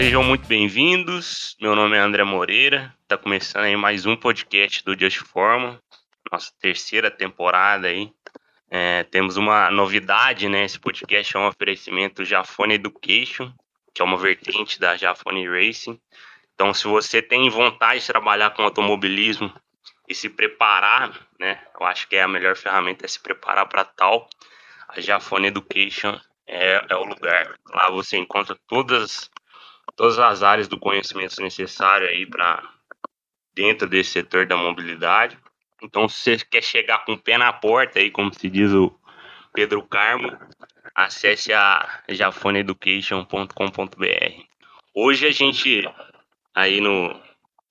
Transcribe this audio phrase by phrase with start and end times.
[0.00, 1.56] sejam muito bem-vindos.
[1.60, 2.94] Meu nome é André Moreira.
[3.02, 5.82] Está começando aí mais um podcast do Just Forma,
[6.30, 8.12] nossa terceira temporada aí.
[8.70, 10.64] É, temos uma novidade, né?
[10.64, 13.52] Esse podcast é um oferecimento Jafone Education,
[13.92, 16.00] que é uma vertente da Jafone Racing.
[16.54, 19.52] Então, se você tem vontade de trabalhar com automobilismo
[20.08, 21.60] e se preparar, né?
[21.74, 24.28] Eu acho que é a melhor ferramenta é se preparar para tal.
[24.90, 27.58] A Jafone Education é, é o lugar.
[27.74, 29.28] Lá você encontra todas
[29.98, 32.62] todas as áreas do conhecimento necessário aí para
[33.52, 35.36] dentro desse setor da mobilidade.
[35.82, 38.96] Então, se você quer chegar com o pé na porta aí, como se diz o
[39.52, 40.38] Pedro Carmo,
[40.94, 44.42] acesse a jafoneeducation.com.br.
[44.94, 45.82] Hoje a gente
[46.54, 47.20] aí no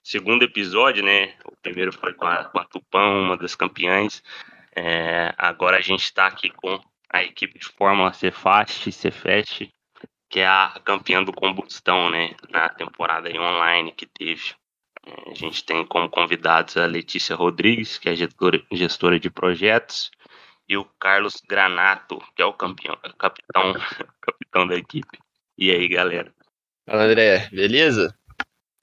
[0.03, 1.33] segundo episódio, né?
[1.45, 4.21] O primeiro foi com a, com a Tupã, uma das campeãs.
[4.75, 6.77] É, agora a gente está aqui com
[7.09, 9.69] a equipe de Fórmula Cefast, Cefest,
[10.29, 14.53] que é a campeã do combustão, né, na temporada online que teve.
[15.05, 20.11] É, a gente tem como convidados a Letícia Rodrigues, que é gestora, gestora de projetos,
[20.67, 23.73] e o Carlos Granato, que é o campeão, capitão,
[24.21, 25.17] capitão da equipe.
[25.57, 26.33] E aí, galera?
[26.85, 28.13] Fala, André, beleza?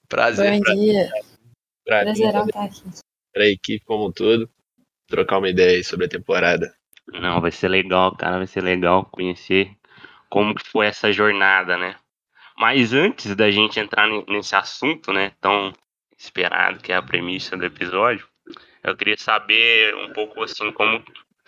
[0.09, 0.59] Prazer.
[0.59, 1.09] Bom dia.
[1.85, 2.83] Pra Prazerão estar aqui.
[3.31, 4.49] Para a equipe como um todo,
[5.07, 6.75] trocar uma ideia sobre a temporada.
[7.07, 9.75] Não, vai ser legal, cara, vai ser legal conhecer
[10.35, 11.95] como que foi essa jornada, né?
[12.57, 15.71] Mas antes da gente entrar nesse assunto, né, tão
[16.17, 18.27] esperado que é a premissa do episódio,
[18.83, 21.01] eu queria saber um pouco assim como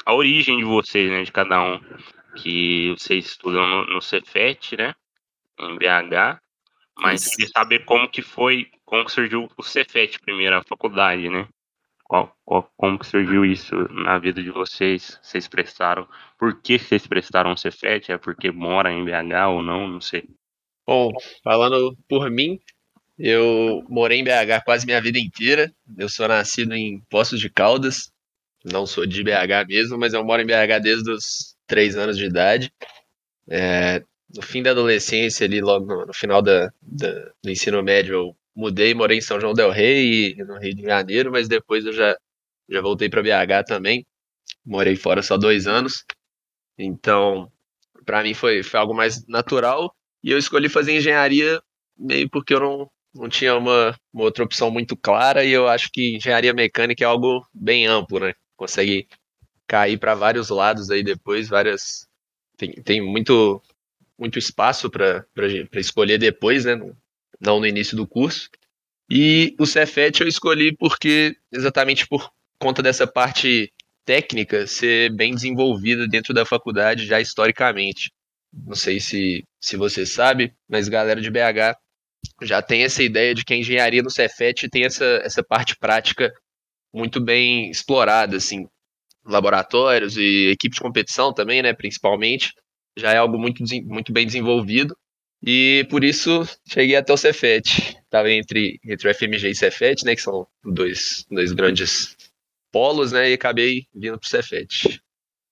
[0.05, 1.81] a origem de vocês, né, de cada um,
[2.37, 4.95] que vocês estudam no, no Cefet, né,
[5.59, 6.39] em BH,
[6.97, 7.31] mas Isso.
[7.31, 11.45] queria saber como que foi, como que surgiu o Cefet primeiro, a faculdade, né?
[12.07, 15.19] Qual, qual, como que surgiu isso na vida de vocês?
[15.21, 16.07] Vocês prestaram?
[16.39, 18.11] Por que vocês prestaram o Cefet?
[18.11, 19.87] É porque mora em BH ou não?
[19.87, 20.23] Não sei.
[20.85, 21.11] Bom,
[21.43, 22.59] falando por mim,
[23.19, 25.69] eu morei em BH quase minha vida inteira.
[25.97, 28.09] Eu sou nascido em Poços de Caldas.
[28.63, 32.25] Não sou de BH mesmo, mas eu moro em BH desde os três anos de
[32.25, 32.71] idade.
[33.49, 34.01] É,
[34.33, 38.36] no fim da adolescência, ali, logo no, no final da, da, do ensino médio, eu
[38.57, 41.93] mudei, morei em São João del Rei e no Rio de Janeiro, mas depois eu
[41.93, 42.17] já,
[42.67, 44.03] já voltei para BH também.
[44.65, 46.03] Morei fora só dois anos.
[46.77, 47.51] Então,
[48.03, 49.95] para mim foi, foi algo mais natural.
[50.23, 51.61] E eu escolhi fazer engenharia
[51.95, 55.45] meio porque eu não, não tinha uma, uma outra opção muito clara.
[55.45, 58.33] E eu acho que engenharia mecânica é algo bem amplo, né?
[58.55, 59.07] Consegue
[59.67, 62.07] cair para vários lados aí depois, várias.
[62.57, 63.61] Tem, tem muito,
[64.17, 65.23] muito espaço para
[65.75, 66.75] escolher depois, né?
[66.75, 66.95] não
[67.39, 68.49] no início do curso.
[69.09, 73.71] E o Cefet eu escolhi porque, exatamente por conta dessa parte
[74.05, 78.11] técnica ser bem desenvolvida dentro da faculdade já historicamente.
[78.53, 81.77] Não sei se, se você sabe, mas galera de BH
[82.41, 86.33] já tem essa ideia de que a engenharia no Cefet tem essa, essa parte prática
[86.93, 88.65] muito bem explorada, assim,
[89.25, 92.53] laboratórios e equipe de competição também, né, principalmente,
[92.97, 94.95] já é algo muito, muito bem desenvolvido.
[95.43, 97.97] E por isso cheguei até o Cefet.
[98.03, 100.15] Estava entre, entre o FMG e Cefet, né?
[100.15, 102.15] Que são dois, dois grandes
[102.71, 103.29] polos, né?
[103.29, 105.01] E acabei vindo para o Cefet.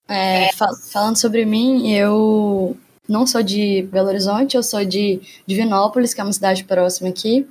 [0.08, 6.14] É, fal falando sobre mim, eu não sou de Belo Horizonte, eu sou de Divinópolis,
[6.14, 7.48] que é uma cidade próxima aqui.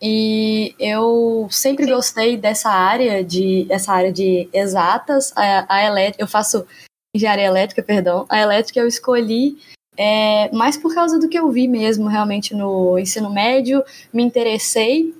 [0.00, 6.28] E eu sempre gostei dessa área de dessa área de exatas, a, a elétrica, eu
[6.28, 6.66] faço
[7.14, 8.26] engenharia elétrica, perdão.
[8.28, 9.56] A elétrica eu escolhi
[9.96, 15.14] é, mais por causa do que eu vi mesmo realmente no ensino médio, me interessei.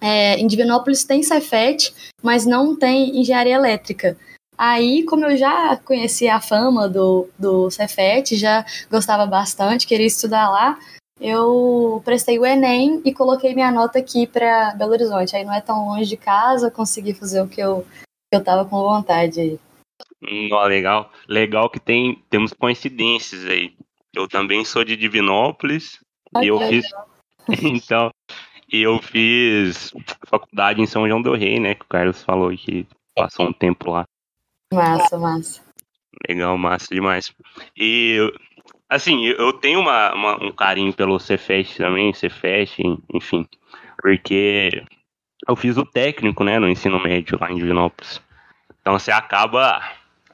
[0.00, 4.16] É, em Divinópolis tem Cefet, mas não tem engenharia elétrica.
[4.56, 10.48] Aí, como eu já conhecia a fama do, do Cefet, já gostava bastante, queria estudar
[10.48, 10.78] lá,
[11.20, 15.36] eu prestei o Enem e coloquei minha nota aqui para Belo Horizonte.
[15.36, 17.86] Aí não é tão longe de casa, consegui fazer o que eu,
[18.30, 19.58] que eu com vontade aí.
[20.22, 21.10] Hum, legal.
[21.28, 23.74] Legal que tem, temos coincidências aí.
[24.14, 25.98] Eu também sou de Divinópolis
[26.40, 26.86] e eu fiz.
[27.62, 28.10] então,
[28.72, 29.92] e eu fiz
[30.26, 31.74] faculdade em São João do Rei, né?
[31.74, 34.04] Que o Carlos falou que passou um tempo lá.
[34.72, 35.62] Massa, massa.
[36.28, 37.32] Legal, massa demais.
[37.76, 38.18] E,
[38.88, 42.78] assim, eu tenho uma, uma um carinho pelo Cefest também, Cefest,
[43.12, 43.46] enfim,
[44.00, 44.82] porque
[45.46, 48.20] eu fiz o técnico, né, no ensino médio lá em Divinópolis.
[48.80, 49.82] Então você acaba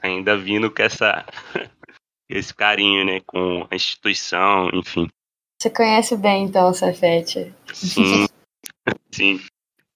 [0.03, 1.25] ainda vindo com essa
[2.31, 5.09] esse carinho, né, com a instituição, enfim.
[5.61, 7.53] Você conhece bem, então, o Cefet?
[7.73, 8.27] Sim,
[9.13, 9.41] sim.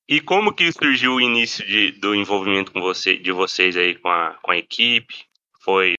[0.07, 4.09] E como que surgiu o início de, do envolvimento com você, de vocês aí com
[4.09, 5.25] a, com a equipe?
[5.63, 5.95] Foi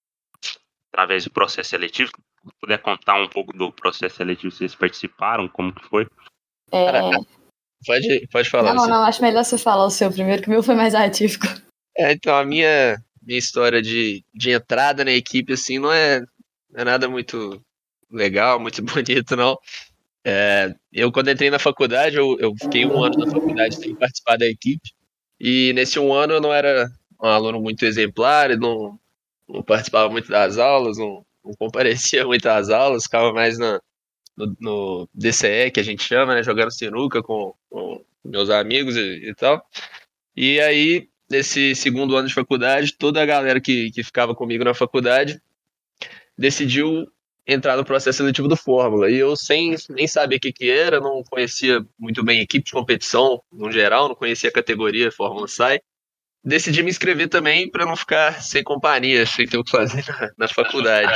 [0.93, 2.11] através do processo seletivo?
[2.59, 6.07] puder contar um pouco do processo seletivo, vocês participaram, como que foi?
[6.71, 6.91] É...
[7.85, 8.73] Pode, pode falar.
[8.73, 11.45] Não, não, acho melhor você falar o seu primeiro, que o meu foi mais atípico.
[11.97, 16.81] É, então, a minha, minha história de, de entrada na equipe, assim, não é, não
[16.81, 17.61] é nada muito
[18.11, 19.57] legal, muito bonito, não.
[20.23, 24.37] É, eu, quando entrei na faculdade, eu, eu fiquei um ano na faculdade sem participar
[24.37, 24.91] da equipe.
[25.39, 26.89] E nesse um ano eu não era
[27.21, 28.99] um aluno muito exemplar, não,
[29.47, 33.79] não participava muito das aulas, não, não comparecia muito às aulas, ficava mais na,
[34.35, 39.29] no, no, DCE, que a gente chama, né, jogando sinuca com, com meus amigos e,
[39.29, 39.63] e, tal.
[40.35, 44.73] E aí, nesse segundo ano de faculdade, toda a galera que, que ficava comigo na
[44.73, 45.41] faculdade
[46.37, 47.05] decidiu
[47.47, 49.09] entrar no processo seletivo do Fórmula.
[49.09, 52.71] E eu, sem nem saber o que, que era, não conhecia muito bem equipe de
[52.71, 55.79] competição no geral, não conhecia a categoria Fórmula Sai.
[56.43, 60.31] Decidi me inscrever também para não ficar sem companhia, sem ter o que fazer na,
[60.37, 61.11] na faculdade.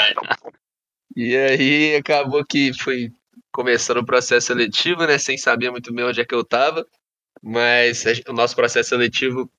[1.16, 3.12] E aí acabou que fui
[3.52, 6.86] começando o processo seletivo, né, sem saber muito bem onde é que eu estava,
[7.42, 9.50] mas o nosso processo seletivo,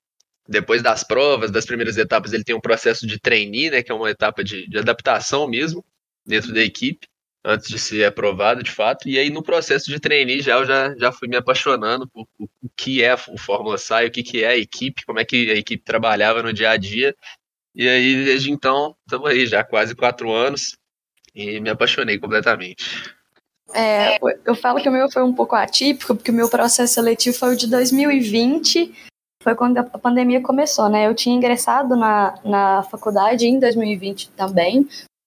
[0.51, 3.95] depois das provas, das primeiras etapas, ele tem um processo de trainee, né, que é
[3.95, 5.85] uma etapa de, de adaptação mesmo,
[6.27, 7.07] dentro da equipe,
[7.45, 10.95] antes de ser aprovado de fato, e aí no processo de trainee já eu já,
[10.97, 14.43] já fui me apaixonando por, por o que é o Fórmula SAI, o que, que
[14.43, 17.15] é a equipe, como é que a equipe trabalhava no dia a dia,
[17.73, 20.77] e aí desde então, estamos aí já quase quatro anos,
[21.33, 23.15] e me apaixonei completamente.
[23.73, 27.39] É, eu falo que o meu foi um pouco atípico, porque o meu processo seletivo
[27.39, 29.10] foi o de 2020,
[29.43, 31.07] foi quando a pandemia começou, né?
[31.07, 34.81] Eu tinha ingressado na, na faculdade em 2020 também,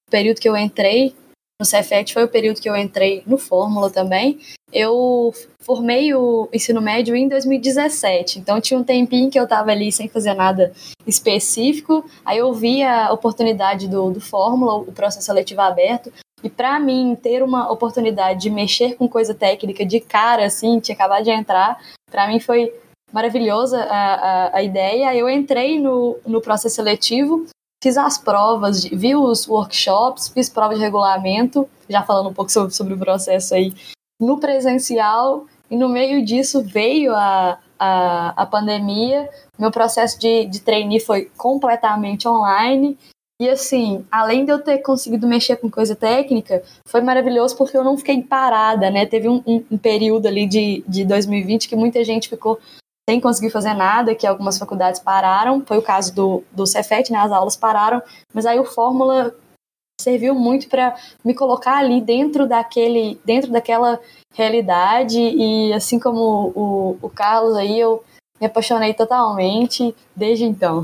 [0.07, 1.15] o período que eu entrei
[1.59, 4.39] no Cefet foi o período que eu entrei no Fórmula também.
[4.71, 9.91] Eu formei o ensino médio em 2017, então tinha um tempinho que eu estava ali
[9.91, 10.73] sem fazer nada
[11.07, 12.05] específico.
[12.25, 16.11] Aí eu vi a oportunidade do, do Fórmula, o processo seletivo aberto,
[16.43, 20.93] e para mim, ter uma oportunidade de mexer com coisa técnica de cara, assim, tinha
[20.93, 21.79] acabado de entrar,
[22.11, 22.73] para mim foi
[23.13, 25.15] maravilhosa a, a, a, ideia.
[25.15, 27.45] Eu entrei no, no processo seletivo,
[27.81, 32.73] fiz as provas, vi os workshops, fiz prova de regulamento, já falando um pouco sobre,
[32.73, 33.71] sobre o processo aí,
[34.19, 40.61] no presencial, e no meio disso veio a, a, a pandemia, meu processo de, de
[40.61, 42.97] trainee foi completamente online,
[43.41, 47.83] e assim, além de eu ter conseguido mexer com coisa técnica, foi maravilhoso porque eu
[47.83, 49.05] não fiquei parada, né?
[49.05, 52.59] Teve um, um, um, período ali de, de 2020 que muita gente ficou
[53.09, 55.63] sem conseguir fazer nada, que algumas faculdades pararam.
[55.65, 57.19] Foi o caso do, do Cefet, né?
[57.19, 58.01] As aulas pararam,
[58.33, 59.35] mas aí o Fórmula
[60.01, 63.99] serviu muito para me colocar ali dentro daquele, dentro daquela
[64.33, 68.03] realidade e assim como o, o Carlos aí, eu
[68.39, 70.83] me apaixonei totalmente desde então.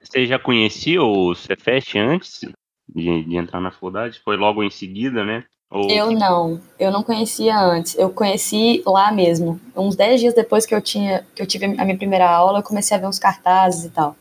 [0.00, 2.40] Você já conhecia o Cefest antes
[2.88, 4.20] de, de, entrar na faculdade?
[4.20, 5.44] Foi logo em seguida, né?
[5.70, 5.90] Ou...
[5.90, 7.96] Eu não, eu não conhecia antes.
[7.96, 9.60] Eu conheci lá mesmo.
[9.74, 12.62] Uns 10 dias depois que eu tinha, que eu tive a minha primeira aula, eu
[12.62, 14.16] comecei a ver uns cartazes e tal.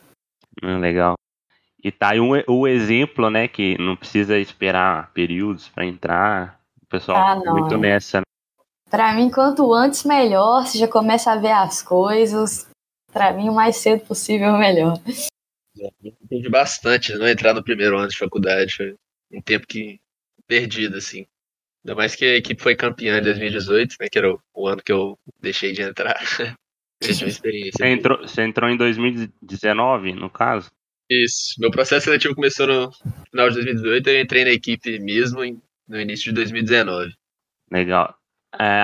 [0.62, 1.16] Ah, legal.
[1.84, 6.60] E tá aí o, o exemplo, né, que não precisa esperar períodos para entrar.
[6.82, 7.78] O pessoal ah, não, muito é.
[7.78, 8.20] nessa.
[8.20, 8.24] Né?
[8.90, 12.68] Para mim, quanto antes melhor, você já começa a ver as coisas.
[13.14, 15.00] Para mim, o mais cedo possível melhor.
[16.24, 18.76] Entendi bastante não entrar no primeiro ano de faculdade.
[18.76, 18.96] Foi
[19.32, 20.00] um tempo que
[20.48, 21.28] perdido, assim.
[21.86, 24.08] Ainda mais que a equipe foi campeã em 2018, né?
[24.12, 26.16] Que era o, o ano que eu deixei de entrar.
[27.00, 27.74] Experiência.
[27.78, 30.72] Você entrou, você entrou em 2019, no caso?
[31.08, 31.54] Isso.
[31.60, 32.92] Meu processo seletivo começou no
[33.30, 37.14] final de 2018 e eu entrei na equipe mesmo em, no início de 2019.
[37.72, 38.18] Legal.
[38.60, 38.84] É,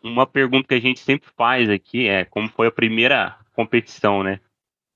[0.00, 4.38] uma pergunta que a gente sempre faz aqui é como foi a primeira competição, né?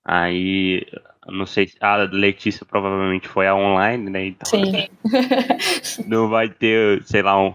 [0.05, 0.87] Aí
[1.27, 4.27] não sei, a Letícia provavelmente foi a online, né?
[4.27, 4.89] Então, Sim.
[6.07, 7.53] não vai ter, sei lá, um...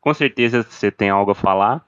[0.00, 1.84] com certeza você tem algo a falar.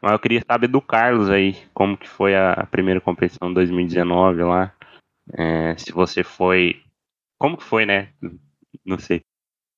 [0.00, 4.72] Mas eu queria saber do Carlos aí, como que foi a primeira competição 2019 lá.
[5.36, 6.82] É, se você foi.
[7.38, 8.10] Como que foi, né?
[8.84, 9.22] Não sei.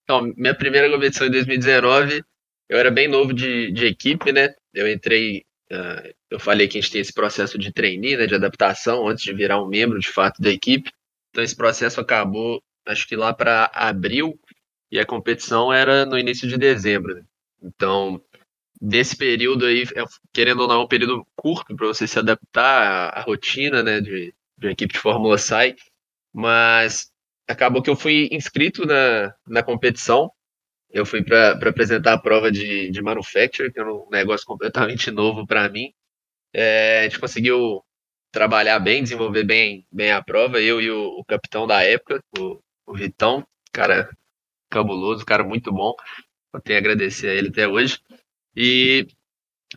[0.04, 2.22] Então, minha primeira competição em 2019,
[2.68, 4.54] eu era bem novo de, de equipe, né?
[4.74, 8.34] Eu entrei Uh, eu falei que a gente tem esse processo de trainee, né, de
[8.34, 10.90] adaptação, antes de virar um membro de fato da equipe.
[11.30, 14.38] Então esse processo acabou, acho que lá para abril,
[14.90, 17.14] e a competição era no início de dezembro.
[17.14, 17.22] Né?
[17.62, 18.20] Então,
[18.80, 23.10] desse período aí, é, querendo ou não, é um período curto para você se adaptar
[23.14, 25.76] à, à rotina né, de, de uma equipe de Fórmula SAI,
[26.32, 27.12] mas
[27.46, 30.32] acabou que eu fui inscrito na, na competição
[30.92, 35.46] eu fui para apresentar a prova de, de manufacture, que é um negócio completamente novo
[35.46, 35.92] para mim.
[36.52, 37.84] É, a gente conseguiu
[38.32, 42.60] trabalhar bem, desenvolver bem, bem a prova, eu e o, o capitão da época, o,
[42.86, 44.10] o Vitão, cara
[44.70, 45.94] cabuloso, cara muito bom.
[46.52, 48.00] Eu tenho a agradecer a ele até hoje.
[48.56, 49.06] E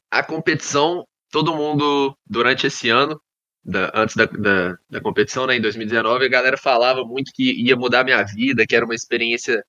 [0.09, 3.21] a competição, todo mundo, durante esse ano,
[3.63, 7.75] da, antes da, da, da, competição, né, em 2019, a galera falava muito que ia
[7.75, 9.63] mudar minha vida, que era uma experiência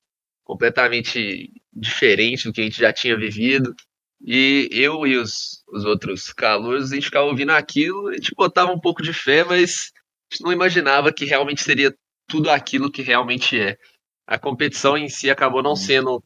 [0.45, 3.75] completamente diferente do que a gente já tinha vivido.
[4.21, 8.73] E eu e os, os outros calouros, a gente ficava ouvindo aquilo, a gente botava
[8.73, 9.93] um pouco de fé, mas
[10.31, 11.95] a gente não imaginava que realmente seria
[12.29, 13.77] tudo aquilo que realmente é.
[14.27, 16.23] A competição em si acabou não sendo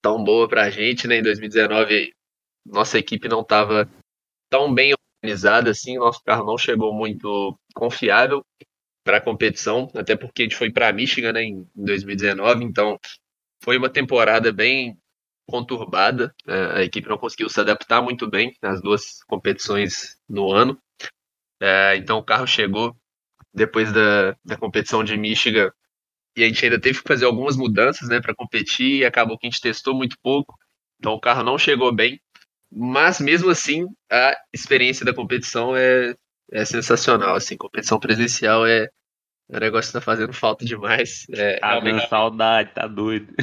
[0.00, 1.18] tão boa pra gente, né?
[1.18, 2.12] Em 2019,
[2.64, 3.90] nossa equipe não estava
[4.48, 8.44] tão bem organizada assim, nosso carro não chegou muito confiável
[9.04, 12.98] para a competição, até porque a gente foi para Michigan né, em 2019, então
[13.62, 14.96] foi uma temporada bem
[15.46, 16.34] conturbada.
[16.46, 16.72] Né?
[16.72, 20.78] A equipe não conseguiu se adaptar muito bem nas duas competições no ano.
[21.60, 22.96] É, então o carro chegou
[23.54, 25.70] depois da, da competição de Michigan
[26.36, 29.46] e a gente ainda teve que fazer algumas mudanças né, para competir e acabou que
[29.46, 30.56] a gente testou muito pouco.
[30.98, 32.20] Então o carro não chegou bem.
[32.74, 36.14] Mas mesmo assim, a experiência da competição é,
[36.50, 37.36] é sensacional.
[37.36, 38.88] Assim, competição presencial é,
[39.52, 41.26] é um negócio tá fazendo falta demais.
[41.36, 43.34] É, tá dando saudade, tá doido.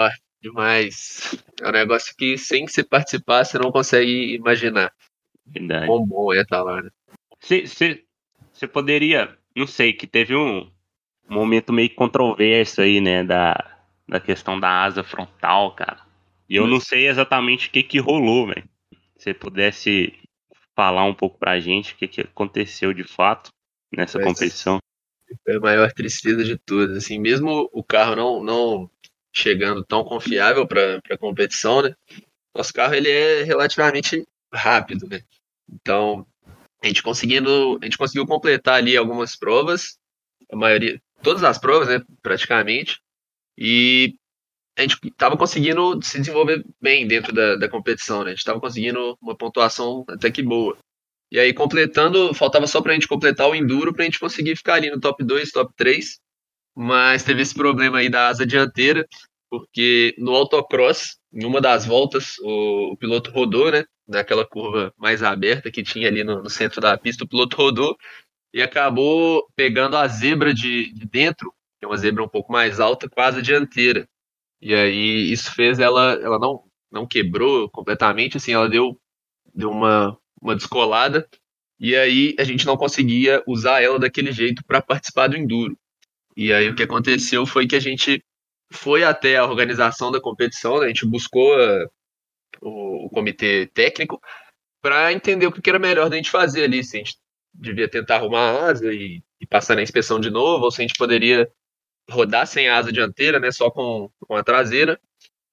[0.00, 1.36] Ah, demais.
[1.60, 4.92] É um negócio que sem você participar, você não consegue imaginar.
[5.44, 5.86] Verdade.
[5.86, 6.90] Quão bom é estar tá lá, né?
[7.40, 10.70] Você poderia, não sei, que teve um
[11.28, 16.00] momento meio controverso aí, né, da, da questão da asa frontal, cara.
[16.48, 18.68] E eu não sei exatamente o que que rolou, velho.
[19.16, 20.14] Se pudesse
[20.76, 23.50] falar um pouco pra gente o que, que aconteceu de fato
[23.90, 24.78] nessa Mas competição.
[25.44, 26.96] Foi a maior tristeza de todas.
[26.96, 28.90] Assim, mesmo o carro não, não
[29.32, 31.94] chegando tão confiável para a competição, né?
[32.54, 35.22] Nosso carro ele é relativamente rápido, né?
[35.70, 36.26] Então,
[36.82, 39.98] a gente conseguindo, a gente conseguiu completar ali algumas provas,
[40.50, 43.00] a maioria, todas as provas, né, praticamente.
[43.56, 44.14] E
[44.76, 48.28] a gente estava conseguindo se desenvolver bem dentro da, da competição, né?
[48.28, 50.76] A gente estava conseguindo uma pontuação até que boa.
[51.32, 54.54] E aí, completando, faltava só para a gente completar o Enduro para a gente conseguir
[54.54, 56.20] ficar ali no top 2, top 3.
[56.76, 59.08] Mas teve esse problema aí da asa dianteira,
[59.50, 63.84] porque no autocross, em uma das voltas, o, o piloto rodou, né?
[64.06, 67.96] Naquela curva mais aberta que tinha ali no, no, centro da pista, o piloto rodou
[68.52, 72.78] e acabou pegando a zebra de, de dentro, que é uma zebra um pouco mais
[72.78, 74.06] alta, com a asa dianteira.
[74.60, 79.00] E aí isso fez ela, ela não, não quebrou completamente, assim, ela deu,
[79.54, 81.28] deu uma, uma descolada,
[81.78, 85.78] e aí a gente não conseguia usar ela daquele jeito para participar do enduro.
[86.36, 88.22] E aí o que aconteceu foi que a gente
[88.72, 90.86] foi até a organização da competição, né?
[90.86, 91.86] a gente buscou a,
[92.60, 94.20] o, o, comitê técnico
[94.80, 97.16] para entender o que era melhor da gente fazer ali, se a gente
[97.52, 100.84] devia tentar arrumar a asa e, e passar na inspeção de novo, ou se a
[100.86, 101.48] gente poderia
[102.10, 104.98] rodar sem asa dianteira, né, só com, com a traseira.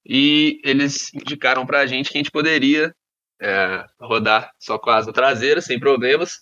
[0.05, 2.95] E eles indicaram para a gente que a gente poderia
[3.41, 6.41] é, rodar só com a asa traseira, sem problemas.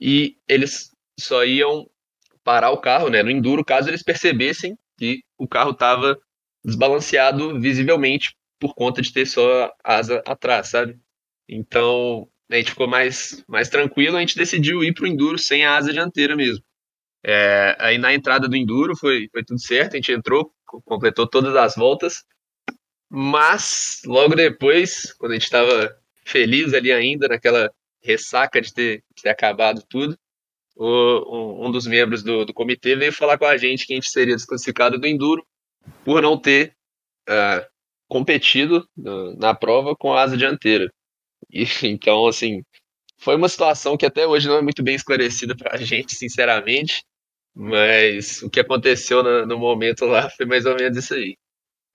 [0.00, 1.88] E eles só iam
[2.44, 6.18] parar o carro né, no enduro caso eles percebessem que o carro estava
[6.64, 10.98] desbalanceado visivelmente por conta de ter só a asa atrás, sabe?
[11.48, 15.66] Então a gente ficou mais, mais tranquilo, a gente decidiu ir para o enduro sem
[15.66, 16.64] a asa dianteira mesmo.
[17.22, 21.54] É, aí na entrada do Enduro foi, foi tudo certo, a gente entrou, completou todas
[21.56, 22.24] as voltas,
[23.10, 25.96] mas logo depois, quando a gente estava
[26.28, 27.70] feliz ali ainda, naquela
[28.02, 30.16] ressaca de ter, de ter acabado tudo,
[30.76, 33.96] o, um, um, dos membros do, do comitê veio falar com a gente que a
[33.96, 35.44] gente seria desclassificado do Enduro
[36.04, 36.74] por não ter
[37.28, 37.66] uh,
[38.06, 40.88] competido no, na prova com a asa dianteira.
[41.50, 42.62] E, então, assim,
[43.18, 47.04] foi uma situação que até hoje não é muito bem esclarecida para a gente, sinceramente.
[47.54, 51.36] Mas o que aconteceu no, no, momento lá foi mais ou menos isso aí.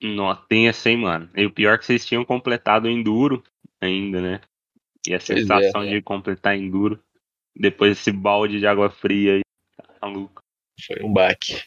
[0.03, 1.29] Não, tem assim, mano.
[1.33, 3.41] E o pior é que vocês tinham completado o Enduro
[3.81, 4.41] ainda, né?
[5.07, 7.01] E a sensação é, de completar Enduro
[7.55, 9.41] depois desse balde de água fria aí.
[9.77, 10.41] Tá maluco.
[10.86, 11.62] Foi um baque.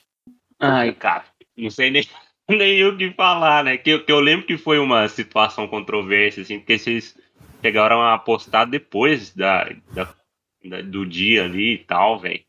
[0.60, 1.24] Ai, cara.
[1.56, 2.02] Não sei nem,
[2.50, 3.78] nem o que falar, né?
[3.78, 7.16] Que, que eu lembro que foi uma situação controversa, assim, porque vocês
[7.62, 9.64] chegaram a postar depois da,
[9.94, 10.14] da,
[10.62, 12.44] da do dia ali e tal, velho.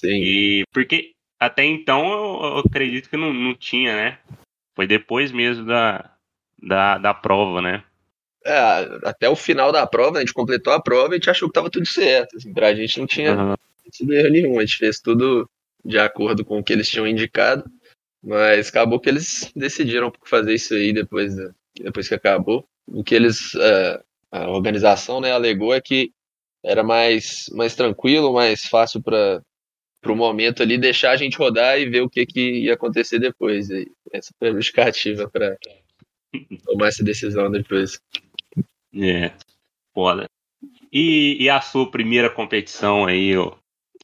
[0.00, 0.22] Sim.
[0.22, 4.18] E porque até então eu, eu acredito que não, não tinha, né?
[4.74, 6.10] Foi depois mesmo da,
[6.62, 7.84] da, da prova, né?
[8.44, 8.58] É,
[9.04, 11.54] até o final da prova, a gente completou a prova e a gente achou que
[11.54, 12.36] tava tudo certo.
[12.36, 13.54] Assim, pra gente não tinha uhum.
[13.90, 15.48] sido erro nenhum, a gente fez tudo
[15.84, 17.64] de acordo com o que eles tinham indicado.
[18.22, 21.34] Mas acabou que eles decidiram fazer isso aí depois,
[21.78, 22.66] depois que acabou.
[22.86, 23.54] O que eles.
[23.54, 26.12] É, a organização né, alegou é que
[26.62, 29.42] era mais, mais tranquilo, mais fácil para
[30.04, 33.70] pro momento ali, deixar a gente rodar e ver o que, que ia acontecer depois.
[33.70, 35.56] E essa foi a justificativa para
[36.66, 37.98] tomar essa decisão depois.
[38.94, 39.32] É,
[39.94, 40.26] foda.
[40.92, 43.52] E, e a sua primeira competição aí, ó?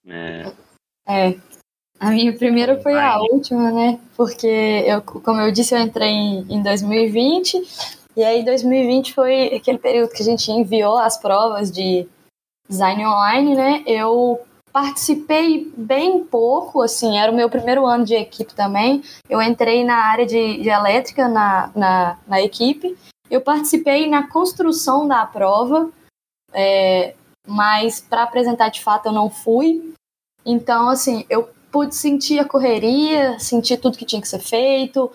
[0.08, 0.52] É.
[1.06, 1.36] é.
[2.00, 4.00] A minha primeira foi a última, né?
[4.16, 7.62] Porque, eu, como eu disse, eu entrei em, em 2020.
[8.16, 12.08] E aí, 2020 foi aquele período que a gente enviou as provas de
[12.66, 13.82] design online, né?
[13.86, 14.40] Eu
[14.72, 19.02] participei bem pouco, assim, era o meu primeiro ano de equipe também.
[19.28, 22.96] Eu entrei na área de, de elétrica na, na, na, equipe.
[23.30, 25.90] Eu participei na construção da prova,
[26.52, 27.14] é,
[27.46, 29.92] mas para apresentar de fato eu não fui.
[30.44, 35.10] Então, assim, eu pude sentir a correria, sentir tudo que tinha que ser feito,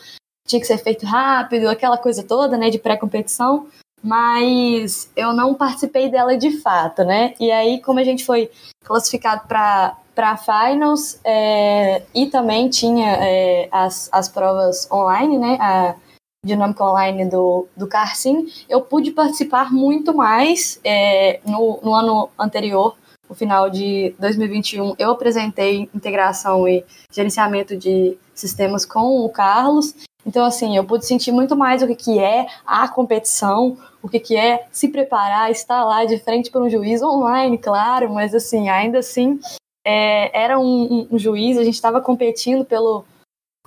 [0.47, 3.67] tinha que ser feito rápido, aquela coisa toda, né, de pré-competição
[4.05, 7.33] mas eu não participei dela de fato, né?
[7.39, 8.51] E aí, como a gente foi
[8.83, 15.57] classificado para para finals é, e também tinha é, as, as provas online, né?
[15.59, 15.95] A
[16.41, 22.95] dinâmica online do, do Carsim, eu pude participar muito mais é, no, no ano anterior,
[23.27, 24.93] no final de 2021.
[24.97, 29.93] Eu apresentei integração e gerenciamento de sistemas com o Carlos
[30.25, 34.19] então, assim, eu pude sentir muito mais o que, que é a competição, o que,
[34.19, 38.67] que é se preparar, estar lá de frente para um juiz online, claro, mas, assim,
[38.67, 39.39] ainda assim,
[39.85, 43.05] é, era um, um, juiz, a gente estava competindo pelo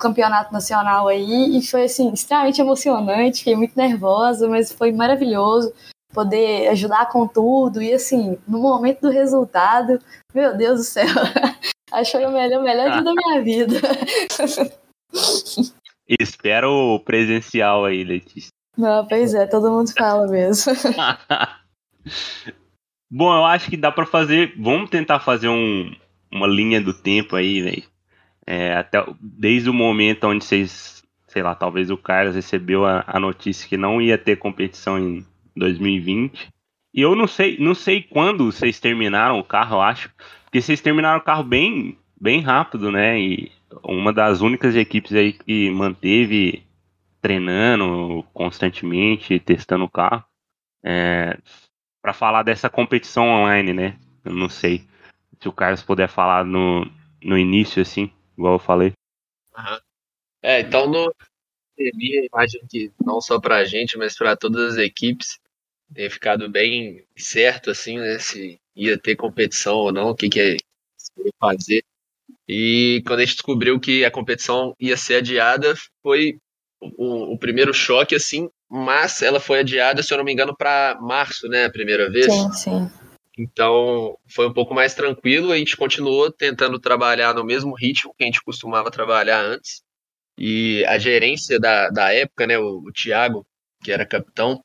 [0.01, 5.73] campeonato nacional aí, e foi, assim, extremamente emocionante, fiquei muito nervosa, mas foi maravilhoso
[6.13, 10.01] poder ajudar com tudo, e, assim, no momento do resultado,
[10.35, 11.07] meu Deus do céu,
[11.93, 13.77] acho que foi o melhor, melhor dia da minha vida.
[16.09, 18.51] Espero o presencial aí, Letícia.
[18.77, 20.73] Não, pois é, todo mundo fala mesmo.
[23.11, 24.55] Bom, eu acho que dá para fazer.
[24.57, 25.95] Vamos tentar fazer um,
[26.31, 27.83] uma linha do tempo aí, velho.
[28.47, 33.21] É, até desde o momento onde vocês, sei lá, talvez o Carlos recebeu a, a
[33.21, 36.49] notícia que não ia ter competição em 2020.
[36.95, 40.11] E eu não sei, não sei quando vocês terminaram o carro, eu acho,
[40.45, 43.21] porque vocês terminaram o carro bem, bem rápido, né?
[43.21, 46.67] E uma das únicas equipes aí que manteve
[47.21, 50.25] treinando constantemente, testando o carro.
[50.83, 51.37] É,
[52.01, 53.99] para falar dessa competição online, né?
[54.25, 54.87] Eu não sei
[55.41, 56.85] se o Carlos puder falar no,
[57.23, 58.93] no início, assim, igual eu falei.
[59.57, 59.79] Uhum.
[60.43, 61.13] É, então no
[61.79, 65.39] imagino que não só para a gente, mas para todas as equipes,
[65.95, 68.19] tem ficado bem certo, assim, né?
[68.19, 70.57] Se ia ter competição ou não, o que, que é
[71.41, 71.85] fazer.
[72.49, 76.39] E quando a gente descobriu que a competição ia ser adiada, foi
[76.81, 80.97] o, o primeiro choque, assim, mas ela foi adiada, se eu não me engano, para
[81.01, 81.67] março, né?
[81.67, 82.33] A primeira vez.
[82.33, 82.91] Sim, sim.
[83.39, 85.53] Então foi um pouco mais tranquilo.
[85.53, 89.83] A gente continuou tentando trabalhar no mesmo ritmo que a gente costumava trabalhar antes.
[90.39, 92.59] E a gerência da, da época, né?
[92.59, 93.47] O, o Thiago,
[93.83, 94.63] que era capitão,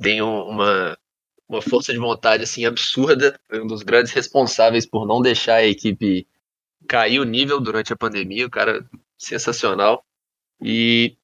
[0.00, 0.96] tem uma,
[1.48, 3.38] uma força de vontade assim absurda.
[3.48, 6.26] Foi um dos grandes responsáveis por não deixar a equipe
[6.88, 8.84] caiu o nível durante a pandemia, o cara
[9.16, 10.04] sensacional.
[10.60, 11.16] E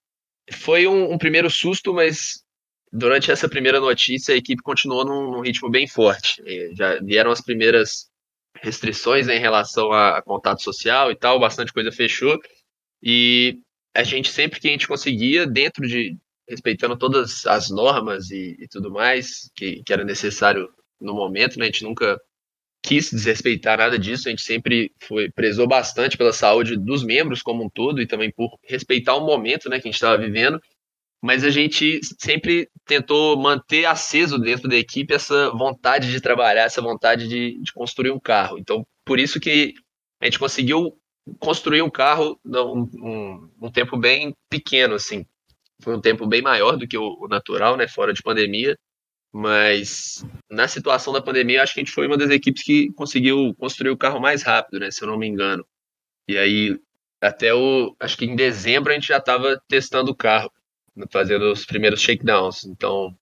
[0.52, 2.44] foi um, um, primeiro susto, mas
[2.92, 6.42] durante essa primeira notícia a equipe continuou num, num ritmo bem forte.
[6.46, 8.10] E já vieram as primeiras
[8.60, 12.38] restrições né, em relação a, a, contato social e tal, bastante coisa fechou.
[13.02, 13.58] E
[13.94, 16.16] a gente sempre que a gente conseguia, dentro de
[16.48, 20.68] respeitando todas as normas e, e tudo mais que, que era necessário
[21.00, 22.20] no momento, né, a gente nunca
[22.84, 27.64] quis desrespeitar nada disso, a gente sempre foi prezou bastante pela saúde dos membros como
[27.64, 30.60] um todo e também por respeitar o momento né, que a gente estava vivendo,
[31.22, 36.82] mas a gente sempre tentou manter aceso dentro da equipe essa vontade de trabalhar, essa
[36.82, 38.58] vontade de, de construir um carro.
[38.58, 39.72] Então, por isso que
[40.20, 40.92] a gente conseguiu
[41.38, 45.24] construir um carro num um, um, tempo bem pequeno, assim.
[45.82, 48.76] Foi um tempo bem maior do que o, o natural, né, fora de pandemia,
[49.34, 53.52] mas na situação da pandemia, acho que a gente foi uma das equipes que conseguiu
[53.58, 54.92] construir o carro mais rápido, né?
[54.92, 55.66] Se eu não me engano.
[56.28, 56.78] E aí,
[57.20, 57.96] até o.
[57.98, 60.52] Acho que em dezembro a gente já estava testando o carro,
[61.10, 62.64] fazendo os primeiros shakedowns.
[62.64, 63.12] Então,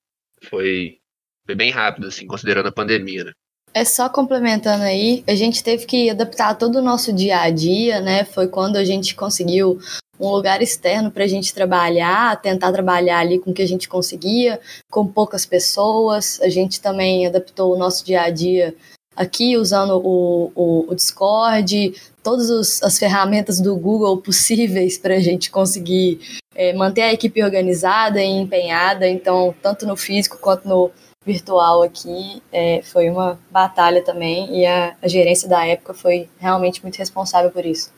[0.44, 0.98] foi,
[1.46, 3.32] foi bem rápido, assim, considerando a pandemia, né?
[3.74, 8.00] É só complementando aí, a gente teve que adaptar todo o nosso dia a dia,
[8.02, 8.24] né?
[8.24, 9.78] Foi quando a gente conseguiu
[10.20, 13.88] um lugar externo para a gente trabalhar, tentar trabalhar ali com o que a gente
[13.88, 16.38] conseguia, com poucas pessoas.
[16.42, 18.74] A gente também adaptou o nosso dia a dia
[19.16, 25.50] aqui usando o, o, o Discord, todas as ferramentas do Google possíveis para a gente
[25.50, 26.20] conseguir
[26.54, 30.90] é, manter a equipe organizada e empenhada, então, tanto no físico quanto no,
[31.24, 36.82] virtual aqui é, foi uma batalha também e a, a gerência da época foi realmente
[36.82, 37.92] muito responsável por isso.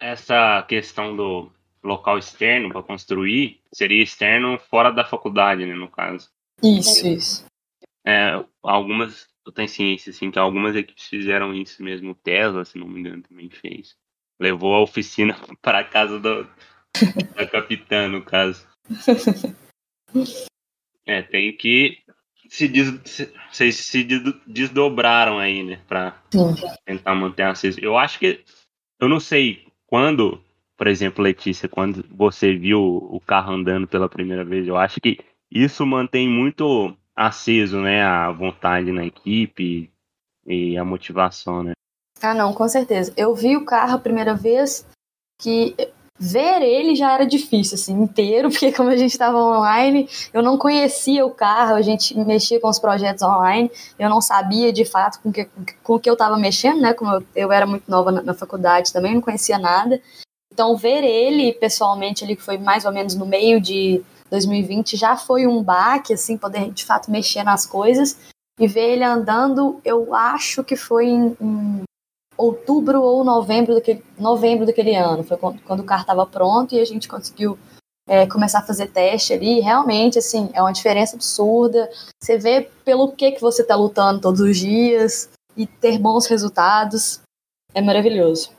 [0.00, 1.50] Essa questão do
[1.82, 6.30] local externo para construir seria externo fora da faculdade, né, no caso.
[6.62, 7.44] Isso, isso.
[8.04, 12.12] É, algumas, eu tenho ciência, assim, que algumas equipes fizeram isso mesmo.
[12.12, 13.96] O Tesla, se não me engano, também fez.
[14.40, 16.48] Levou a oficina para casa do,
[17.34, 18.66] da capitã, no caso.
[21.04, 22.01] É, tem que
[22.52, 24.04] se, des, se, se
[24.46, 26.14] desdobraram aí, né, para
[26.84, 27.80] tentar manter aceso.
[27.80, 28.44] Eu acho que,
[29.00, 30.38] eu não sei quando,
[30.76, 35.18] por exemplo, Letícia, quando você viu o carro andando pela primeira vez, eu acho que
[35.50, 39.90] isso mantém muito aceso, né, a vontade na equipe
[40.46, 41.72] e a motivação, né?
[42.20, 43.14] Ah, não, com certeza.
[43.16, 44.86] Eu vi o carro a primeira vez
[45.40, 45.74] que
[46.22, 50.56] ver ele já era difícil, assim, inteiro, porque como a gente estava online, eu não
[50.56, 55.20] conhecia o carro, a gente mexia com os projetos online, eu não sabia de fato
[55.20, 55.48] com que,
[55.82, 58.92] com que eu estava mexendo, né, como eu, eu era muito nova na, na, faculdade
[58.92, 60.00] também, não conhecia nada.
[60.52, 65.16] Então, ver ele pessoalmente ali, que foi mais ou menos no meio de 2020, já
[65.16, 68.16] foi um baque, assim, poder de fato mexer nas coisas.
[68.60, 71.82] E ver ele andando, eu acho que foi em, em
[72.36, 75.22] outubro ou novembro daquele, novembro daquele ano.
[75.24, 77.58] Foi quando, quando o carro estava pronto e a gente conseguiu
[78.08, 79.60] é, começar a fazer teste ali.
[79.60, 81.90] Realmente, assim, é uma diferença absurda.
[82.20, 87.20] Você vê pelo que, que você está lutando todos os dias e ter bons resultados.
[87.74, 88.50] É maravilhoso.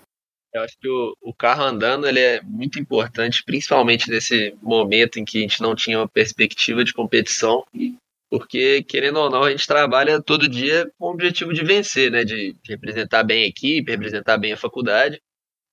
[0.53, 5.25] Eu acho que o, o carro andando ele é muito importante, principalmente nesse momento em
[5.25, 7.65] que a gente não tinha uma perspectiva de competição
[8.33, 12.23] porque, querendo ou não, a gente trabalha todo dia com o objetivo de vencer, né?
[12.23, 15.21] De, representar bem a equipe, representar bem a faculdade.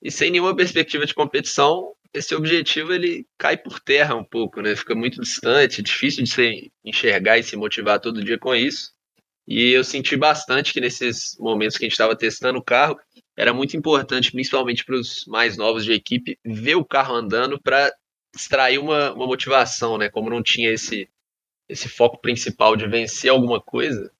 [0.02, 4.76] E sem nenhuma perspectiva de competição, esse objetivo ele cai por terra um pouco, né?
[4.76, 8.92] Fica muito distante, difícil de se enxergar e se motivar todo dia com isso.
[9.48, 13.00] E eu senti bastante que nesses momentos que a gente estava testando o carro,
[13.38, 17.90] era muito importante, principalmente para os mais novos de equipe, ver o carro andando para
[18.36, 20.10] extrair uma, uma motivação, né?
[20.10, 21.08] Como não tinha esse
[21.70, 24.10] esse foco principal de vencer alguma coisa,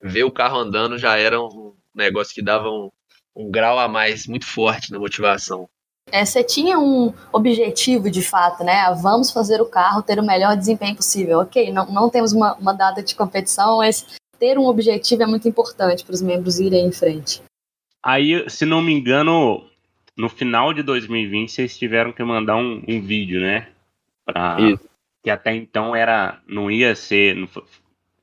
[0.00, 2.90] ver o carro andando já era um negócio que dava um,
[3.34, 5.68] um grau a mais muito forte na motivação.
[6.10, 8.80] É, você tinha um objetivo de fato, né?
[8.80, 11.40] Ah, vamos fazer o carro ter o melhor desempenho possível.
[11.40, 14.06] Ok, não, não temos uma, uma data de competição, mas
[14.38, 17.42] ter um objetivo é muito importante para os membros irem em frente.
[18.02, 19.66] Aí, se não me engano,
[20.16, 23.68] no final de 2020 vocês tiveram que mandar um, um vídeo, né?
[24.24, 24.56] Para
[25.22, 27.48] que até então era não ia ser não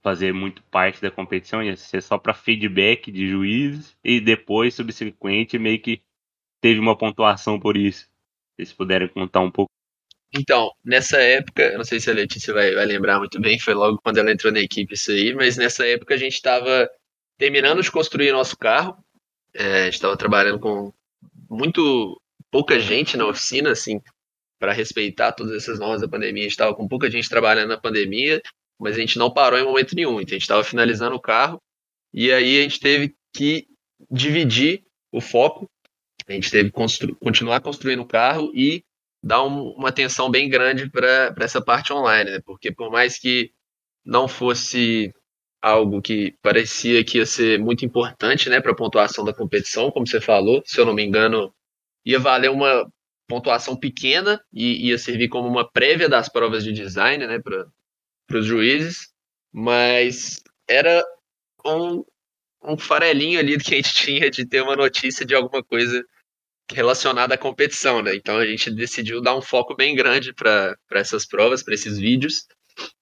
[0.02, 5.58] fazer muito parte da competição, ia ser só para feedback de juízes e depois subsequente
[5.58, 6.02] meio que
[6.62, 8.08] teve uma pontuação por isso.
[8.62, 9.72] Se puderem contar um pouco.
[10.34, 14.00] Então, nessa época, não sei se a Letícia vai, vai lembrar muito bem, foi logo
[14.04, 16.90] quando ela entrou na equipe isso aí, mas nessa época a gente estava
[17.38, 18.98] terminando de construir nosso carro,
[19.54, 20.94] é, a gente estava trabalhando com
[21.50, 22.20] muito
[22.52, 24.00] pouca gente na oficina, assim,
[24.66, 26.42] para respeitar todas essas normas da pandemia.
[26.42, 28.42] A gente estava com pouca gente trabalhando na pandemia,
[28.80, 30.20] mas a gente não parou em momento nenhum.
[30.20, 31.62] Então a gente estava finalizando o carro
[32.12, 33.68] e aí a gente teve que
[34.10, 35.70] dividir o foco.
[36.28, 38.84] A gente teve que constru continuar construindo o carro e
[39.24, 42.40] dar um, uma atenção bem grande para essa parte online, né?
[42.44, 43.52] Porque por mais que
[44.04, 45.14] não fosse
[45.62, 50.08] algo que parecia que ia ser muito importante, né, para a pontuação da competição, como
[50.08, 51.54] você falou, se eu não me engano,
[52.04, 52.92] ia valer uma
[53.28, 58.46] pontuação pequena e ia servir como uma prévia das provas de design, né, para os
[58.46, 59.12] juízes,
[59.52, 61.04] mas era
[61.66, 62.04] um,
[62.64, 66.04] um farelinho ali que a gente tinha de ter uma notícia de alguma coisa
[66.72, 68.16] relacionada à competição, né?
[68.16, 72.48] Então a gente decidiu dar um foco bem grande para essas provas, para esses vídeos.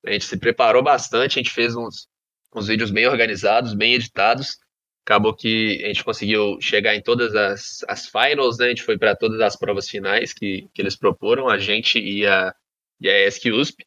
[0.06, 2.08] A gente se preparou bastante, a gente fez uns,
[2.54, 4.58] uns vídeos bem organizados, bem editados,
[5.06, 8.68] acabou que a gente conseguiu chegar em todas as, as finals, né?
[8.68, 12.26] A gente foi para todas as provas finais que, que eles proporam, a gente e
[12.26, 12.54] a,
[13.00, 13.86] e a ESC USP.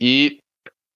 [0.00, 0.40] E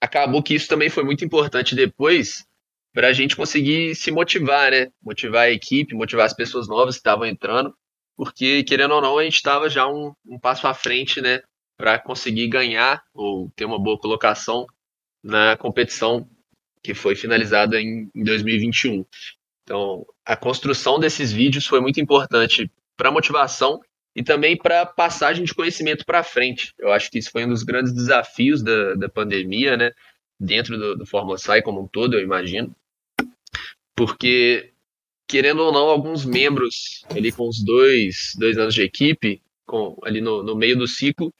[0.01, 2.45] acabou que isso também foi muito importante depois
[2.93, 4.89] para a gente conseguir se motivar, né?
[5.03, 7.73] Motivar a equipe, motivar as pessoas novas que estavam entrando,
[8.17, 11.41] porque, querendo ou não, a gente estava já um, um passo à frente, né?
[11.77, 14.67] Para conseguir ganhar ou ter uma boa colocação
[15.23, 16.29] na competição
[16.83, 19.05] que foi finalizada em, em 2021.
[19.65, 23.81] Então, a construção desses vídeos foi muito importante para motivação
[24.15, 26.75] e também para passagem de conhecimento para frente.
[26.79, 29.93] Eu acho que isso foi um dos grandes desafios da, da pandemia, né?
[30.39, 32.75] Dentro do, do Sai como um todo, eu imagino.
[33.95, 34.73] Porque,
[35.29, 40.21] querendo ou não, alguns membros, ali com os dois, dois anos de equipe, com, ali
[40.21, 41.33] no, no meio do ciclo,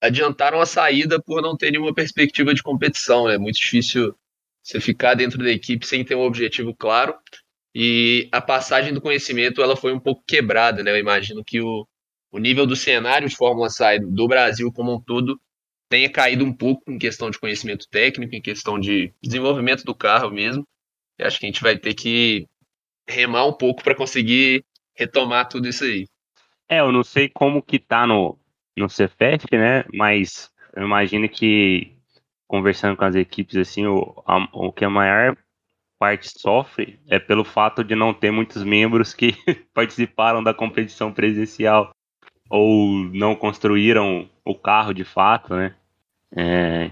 [0.00, 3.28] adiantaram a saída por não ter nenhuma perspectiva de competição.
[3.28, 4.14] É muito difícil
[4.62, 7.14] você ficar dentro da equipe sem ter um objetivo claro.
[7.78, 10.90] E a passagem do conhecimento ela foi um pouco quebrada, né?
[10.92, 11.86] Eu imagino que o,
[12.32, 15.38] o nível do cenário de Fórmula Side do Brasil como um todo
[15.86, 20.30] tenha caído um pouco em questão de conhecimento técnico, em questão de desenvolvimento do carro
[20.30, 20.66] mesmo.
[21.20, 22.46] Acho que a gente vai ter que
[23.06, 24.64] remar um pouco para conseguir
[24.96, 26.06] retomar tudo isso aí.
[26.70, 28.38] É, eu não sei como que tá no,
[28.74, 29.84] no Cefet, né?
[29.92, 31.94] Mas eu imagino que
[32.48, 35.36] conversando com as equipes assim, o, a, o que a maior
[35.98, 39.32] parte sofre é pelo fato de não ter muitos membros que
[39.74, 41.90] participaram da competição presencial
[42.48, 45.74] ou não construíram o carro de fato, né?
[46.36, 46.90] É,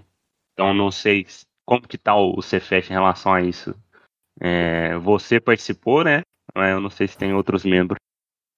[0.53, 1.27] então não sei
[1.65, 3.75] como que tá o, Cefet em relação a isso.
[4.41, 6.23] É, você participou, né?
[6.55, 7.99] Eu não sei se tem outros membros.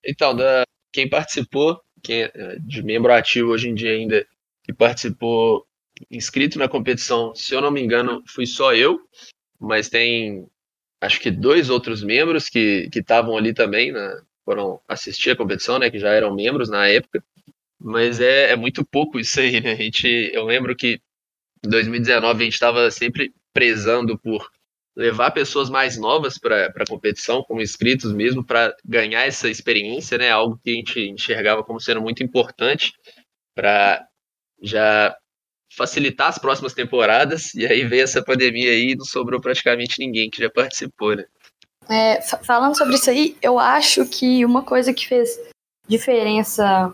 [0.04, 4.26] Então, da, quem participou, quem é de membro ativo hoje em dia ainda,
[4.62, 5.66] que participou
[6.10, 9.00] inscrito na competição, se eu não me engano, fui só eu,
[9.60, 10.46] mas tem
[11.00, 15.90] acho que dois outros membros que estavam ali também, né, foram assistir a competição, né,
[15.90, 17.22] que já eram membros na época,
[17.78, 21.00] mas é, é muito pouco isso aí, né, a gente, eu lembro que
[21.64, 24.50] em 2019 a gente estava sempre prezando por
[24.96, 30.30] levar pessoas mais novas para a competição, como inscritos mesmo, para ganhar essa experiência, né?
[30.30, 32.94] Algo que a gente enxergava como sendo muito importante
[33.54, 34.06] para
[34.62, 35.14] já
[35.74, 37.54] facilitar as próximas temporadas.
[37.54, 41.24] E aí veio essa pandemia aí e não sobrou praticamente ninguém que já participou, né?
[41.88, 45.38] É, falando sobre isso aí, eu acho que uma coisa que fez
[45.86, 46.92] diferença,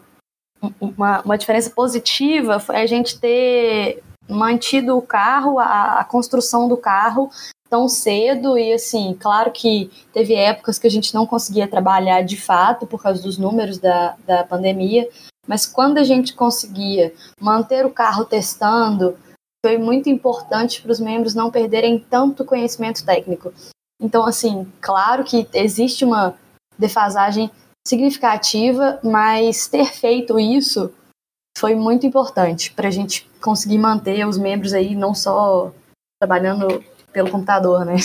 [0.79, 6.77] uma, uma diferença positiva, foi a gente ter mantido o carro, a, a construção do
[6.77, 7.31] carro
[7.71, 12.37] tão cedo e assim, claro que teve épocas que a gente não conseguia trabalhar de
[12.37, 15.09] fato por causa dos números da, da pandemia,
[15.47, 19.17] mas quando a gente conseguia manter o carro testando,
[19.65, 23.53] foi muito importante para os membros não perderem tanto conhecimento técnico.
[24.01, 26.35] Então, assim, claro que existe uma
[26.79, 27.51] defasagem
[27.87, 30.93] significativa, mas ter feito isso
[31.57, 35.73] foi muito importante para a gente conseguir manter os membros aí não só
[36.21, 37.97] trabalhando pelo computador, né?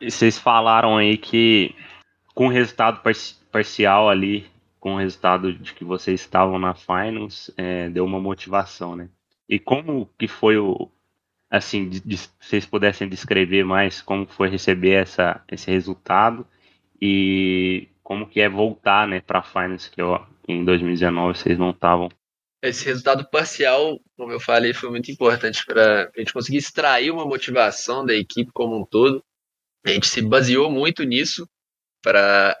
[0.00, 1.74] E vocês falaram aí que
[2.34, 3.00] com o resultado
[3.50, 4.50] parcial ali,
[4.84, 9.08] com o resultado de que vocês estavam na finals, é, deu uma motivação, né?
[9.48, 10.90] E como que foi o,
[11.50, 16.46] assim, de, de, vocês pudessem descrever mais como foi receber essa, esse resultado
[17.00, 20.02] e como que é voltar, né, para finals que
[20.46, 22.10] em 2019 vocês não estavam
[22.62, 27.26] esse resultado parcial, como eu falei, foi muito importante para a gente conseguir extrair uma
[27.26, 29.22] motivação da equipe como um todo.
[29.84, 31.46] A gente se baseou muito nisso
[32.02, 32.58] para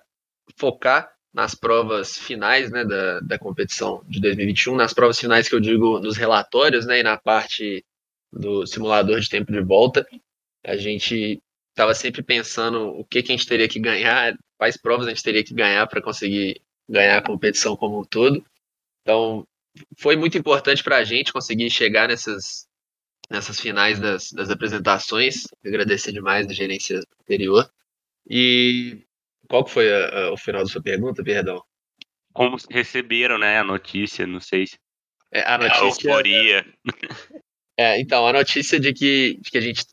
[0.58, 5.60] focar nas provas finais né, da, da competição de 2021, nas provas finais que eu
[5.60, 7.84] digo nos relatórios né, e na parte
[8.32, 10.06] do simulador de tempo de volta.
[10.64, 15.08] A gente estava sempre pensando o que, que a gente teria que ganhar, quais provas
[15.08, 18.44] a gente teria que ganhar para conseguir ganhar a competição como um todo.
[19.02, 19.44] Então,
[19.98, 22.68] foi muito importante para a gente conseguir chegar nessas,
[23.28, 25.48] nessas finais das, das apresentações.
[25.66, 27.68] Agradecer demais a gerência anterior.
[28.30, 29.04] E
[29.48, 31.62] qual que foi a, a, o final da sua pergunta, perdão?
[32.32, 34.76] Como receberam, né, a notícia, não sei se...
[35.32, 36.10] É, a notícia...
[36.10, 36.66] A euforia.
[37.76, 39.84] É, então, a notícia de que, de que a gente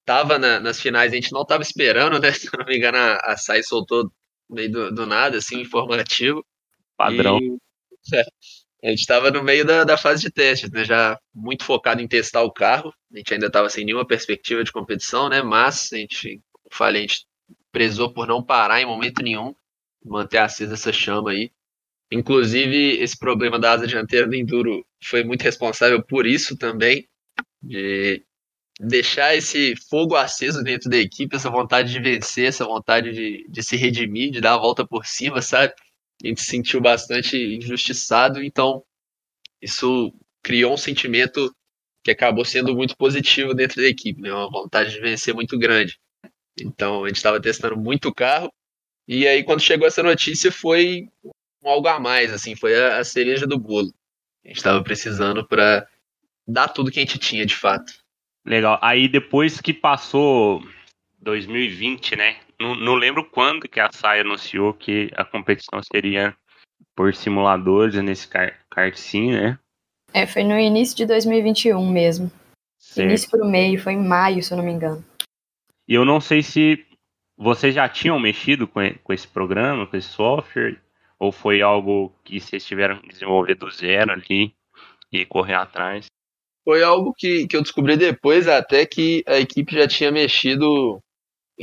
[0.00, 2.32] estava na, nas finais, a gente não estava esperando, né?
[2.34, 4.10] Se não me engano, a, a SAI soltou
[4.48, 6.44] meio do, do nada, assim, informativo.
[6.96, 7.38] Padrão.
[7.38, 7.56] E,
[8.14, 8.24] é,
[8.82, 10.84] a gente estava no meio da, da fase de testes, né?
[10.84, 12.92] Já muito focado em testar o carro.
[13.14, 15.42] A gente ainda estava sem nenhuma perspectiva de competição, né?
[15.42, 17.26] Mas a gente, como falei, a gente
[17.72, 19.54] prezou por não parar em momento nenhum,
[20.04, 21.50] manter acesa essa chama aí.
[22.12, 27.08] Inclusive, esse problema da asa dianteira do Enduro foi muito responsável por isso também,
[27.62, 28.24] de
[28.80, 33.62] deixar esse fogo aceso dentro da equipe, essa vontade de vencer, essa vontade de, de
[33.62, 35.74] se redimir, de dar a volta por cima, sabe?
[36.24, 38.84] a gente se sentiu bastante injustiçado, então
[39.60, 41.54] isso criou um sentimento
[42.02, 44.32] que acabou sendo muito positivo dentro da equipe, né?
[44.32, 45.98] uma vontade de vencer muito grande.
[46.58, 48.52] Então a gente estava testando muito carro
[49.06, 51.08] e aí quando chegou essa notícia foi
[51.62, 53.92] um algo a mais, assim, foi a, a cereja do bolo.
[54.44, 55.86] A gente estava precisando para
[56.46, 57.92] dar tudo que a gente tinha de fato.
[58.44, 58.78] Legal.
[58.82, 60.62] Aí depois que passou
[61.20, 62.36] 2020, né?
[62.58, 66.34] Não, não lembro quando que a SAI anunciou que a competição seria
[66.96, 69.58] por simuladores nesse kart sim, né?
[70.12, 72.30] É, foi no início de 2021 mesmo.
[72.78, 73.08] Certo.
[73.08, 75.04] Início pro meio, foi em maio, se eu não me engano.
[75.90, 76.86] E eu não sei se
[77.36, 80.80] vocês já tinham mexido com, com esse programa, com esse software,
[81.18, 84.54] ou foi algo que vocês tiveram que desenvolver do zero ali
[85.10, 86.06] e correr atrás?
[86.64, 91.02] Foi algo que, que eu descobri depois, até que a equipe já tinha mexido,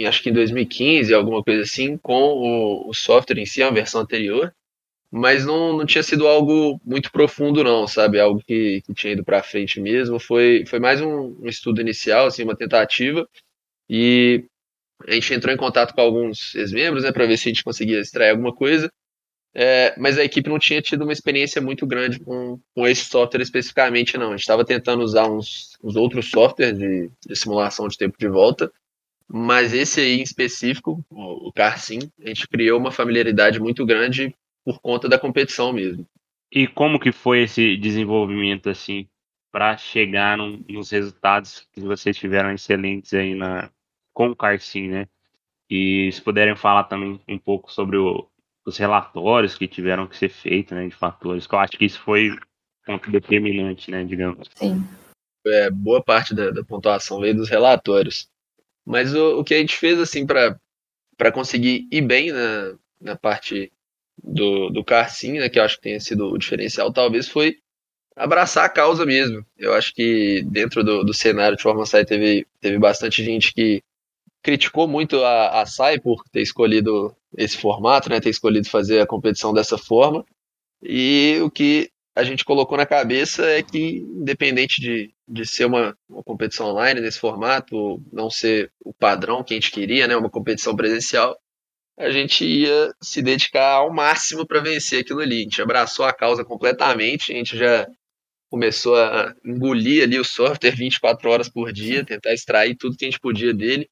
[0.06, 4.02] acho que em 2015, alguma coisa assim, com o, o software em si, a versão
[4.02, 4.54] anterior,
[5.10, 8.20] mas não, não tinha sido algo muito profundo, não, sabe?
[8.20, 10.20] Algo que, que tinha ido para frente mesmo.
[10.20, 13.26] Foi, foi mais um, um estudo inicial, assim, uma tentativa,
[13.90, 14.46] e
[15.06, 18.00] a gente entrou em contato com alguns ex-membros, né, para ver se a gente conseguia
[18.00, 18.92] extrair alguma coisa.
[19.60, 23.42] É, mas a equipe não tinha tido uma experiência muito grande com, com esse software
[23.42, 24.28] especificamente, não.
[24.28, 28.28] A gente estava tentando usar uns, uns outros softwares de, de, simulação de tempo de
[28.28, 28.72] volta,
[29.28, 34.36] mas esse aí em específico, o, o CarSim, a gente criou uma familiaridade muito grande
[34.64, 36.06] por conta da competição mesmo.
[36.52, 39.08] E como que foi esse desenvolvimento assim
[39.52, 43.72] para chegar nos resultados que vocês tiveram excelentes aí na
[44.18, 45.08] com o CarSim, né?
[45.70, 48.28] E se puderem falar também um pouco sobre o,
[48.66, 52.00] os relatórios que tiveram que ser feitos, né, de fatores, que eu acho que isso
[52.00, 52.36] foi
[52.84, 54.50] ponto determinante, né, digamos.
[54.56, 54.84] Sim.
[55.46, 58.28] É, boa parte da, da pontuação veio dos relatórios.
[58.84, 63.72] Mas o, o que a gente fez, assim, para conseguir ir bem na, na parte
[64.18, 67.58] do, do Carcim, né, que eu acho que tenha sido o diferencial, talvez foi
[68.16, 69.46] abraçar a causa mesmo.
[69.56, 73.84] Eu acho que dentro do, do cenário de forma sai teve, teve bastante gente que
[74.42, 79.08] criticou muito a, a SAI por ter escolhido esse formato, né, ter escolhido fazer a
[79.08, 80.26] competição dessa forma.
[80.82, 85.96] E o que a gente colocou na cabeça é que, independente de, de ser uma,
[86.10, 90.30] uma competição online nesse formato, não ser o padrão que a gente queria, né, uma
[90.30, 91.38] competição presencial,
[91.98, 95.40] a gente ia se dedicar ao máximo para vencer aquilo ali.
[95.40, 97.88] A gente abraçou a causa completamente, a gente já
[98.50, 103.10] começou a engolir ali o software 24 horas por dia, tentar extrair tudo que a
[103.10, 103.90] gente podia dele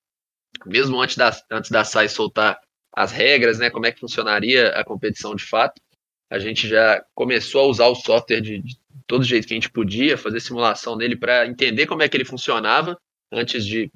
[0.66, 2.60] mesmo antes da, antes da SAI soltar
[2.94, 5.82] as regras, né, como é que funcionaria a competição de fato,
[6.30, 9.70] a gente já começou a usar o software de, de todo jeito que a gente
[9.70, 12.98] podia, fazer simulação nele para entender como é que ele funcionava
[13.32, 13.92] antes de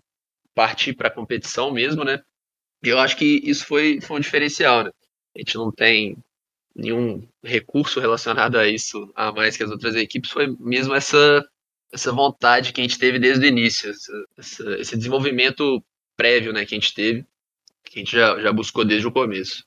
[0.54, 2.22] partir para a competição mesmo, né?
[2.84, 4.92] E eu acho que isso foi, foi um diferencial, né?
[5.36, 6.18] A gente não tem
[6.76, 11.46] nenhum recurso relacionado a isso a mais que as outras equipes, foi mesmo essa,
[11.92, 15.84] essa vontade que a gente teve desde o início, essa, essa, esse desenvolvimento
[16.20, 17.26] prévio né, que a gente teve,
[17.86, 19.64] que a gente já, já buscou desde o começo.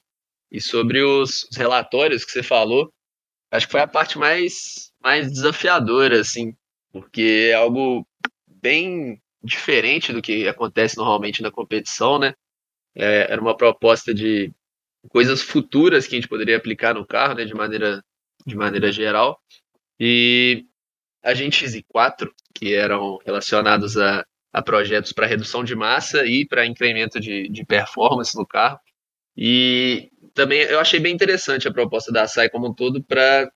[0.51, 2.93] E sobre os, os relatórios que você falou,
[3.51, 6.55] acho que foi a parte mais, mais desafiadora, assim,
[6.93, 8.07] porque é algo
[8.47, 12.35] bem diferente do que acontece normalmente na competição, né?
[12.95, 14.53] É, era uma proposta de
[15.09, 18.05] coisas futuras que a gente poderia aplicar no carro, né, de maneira,
[18.47, 19.41] de maneira geral.
[19.99, 20.67] E
[21.23, 27.19] agentes I4, que eram relacionados a a projetos para redução de massa e para incremento
[27.19, 28.79] de, de performance no carro.
[29.37, 33.51] E também eu achei bem interessante a proposta da SAI como um todo para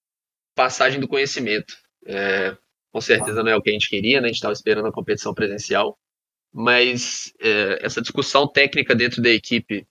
[0.54, 1.74] passagem do conhecimento.
[2.06, 2.56] É,
[2.90, 4.26] com certeza não é o que a gente queria, né?
[4.26, 5.98] a gente estava esperando a competição presencial,
[6.52, 9.86] mas é, essa discussão técnica dentro da equipe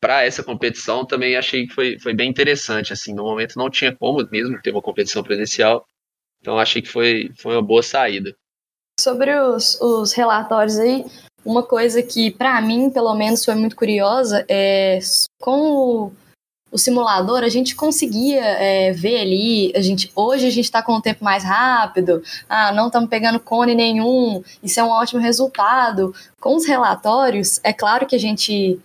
[0.00, 2.92] para essa competição também achei que foi, foi bem interessante.
[2.92, 5.86] Assim, no momento não tinha como mesmo ter uma competição presencial,
[6.40, 8.36] então achei que foi, foi uma boa saída.
[9.00, 11.06] Sobre os, os relatórios aí,
[11.42, 14.98] uma coisa que para mim, pelo menos, foi muito curiosa é
[15.40, 16.12] com o,
[16.70, 20.92] o simulador a gente conseguia é, ver ali, a gente hoje a gente está com
[20.92, 26.14] o tempo mais rápido, ah, não estamos pegando cone nenhum, isso é um ótimo resultado.
[26.38, 28.78] Com os relatórios, é claro que a gente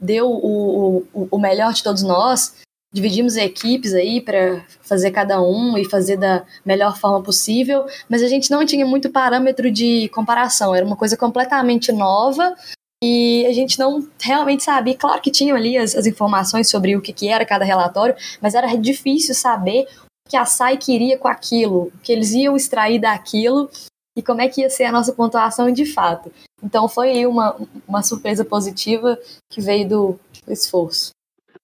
[0.00, 2.56] deu o, o, o melhor de todos nós,
[2.92, 8.28] dividimos equipes aí para fazer cada um e fazer da melhor forma possível, mas a
[8.28, 12.54] gente não tinha muito parâmetro de comparação, era uma coisa completamente nova
[13.02, 14.94] e a gente não realmente sabia.
[14.94, 18.54] Claro que tinham ali as, as informações sobre o que, que era cada relatório, mas
[18.54, 19.86] era difícil saber
[20.26, 23.70] o que a SAI queria com aquilo, o que eles iam extrair daquilo
[24.16, 26.30] e como é que ia ser a nossa pontuação de fato.
[26.62, 27.56] Então foi uma,
[27.88, 29.18] uma surpresa positiva
[29.50, 31.10] que veio do esforço.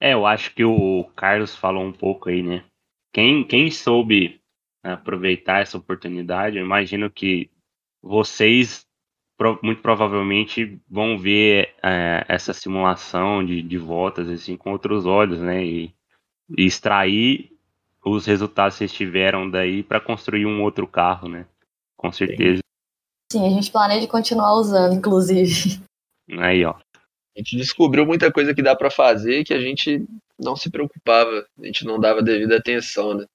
[0.01, 2.65] É, eu acho que o Carlos falou um pouco aí, né?
[3.13, 4.41] Quem, quem soube
[4.83, 7.51] aproveitar essa oportunidade, eu imagino que
[8.03, 8.87] vocês
[9.63, 15.65] muito provavelmente vão ver é, essa simulação de, de voltas assim com outros olhos, né?
[15.65, 15.95] E,
[16.57, 17.53] e extrair
[18.05, 21.47] os resultados que vocês tiveram daí para construir um outro carro, né?
[21.97, 22.61] Com certeza.
[23.31, 25.83] Sim, a gente planeja continuar usando, inclusive.
[26.39, 26.75] Aí, ó.
[27.39, 30.05] A gente descobriu muita coisa que dá para fazer que a gente
[30.37, 33.27] não se preocupava, a gente não dava devida atenção, né?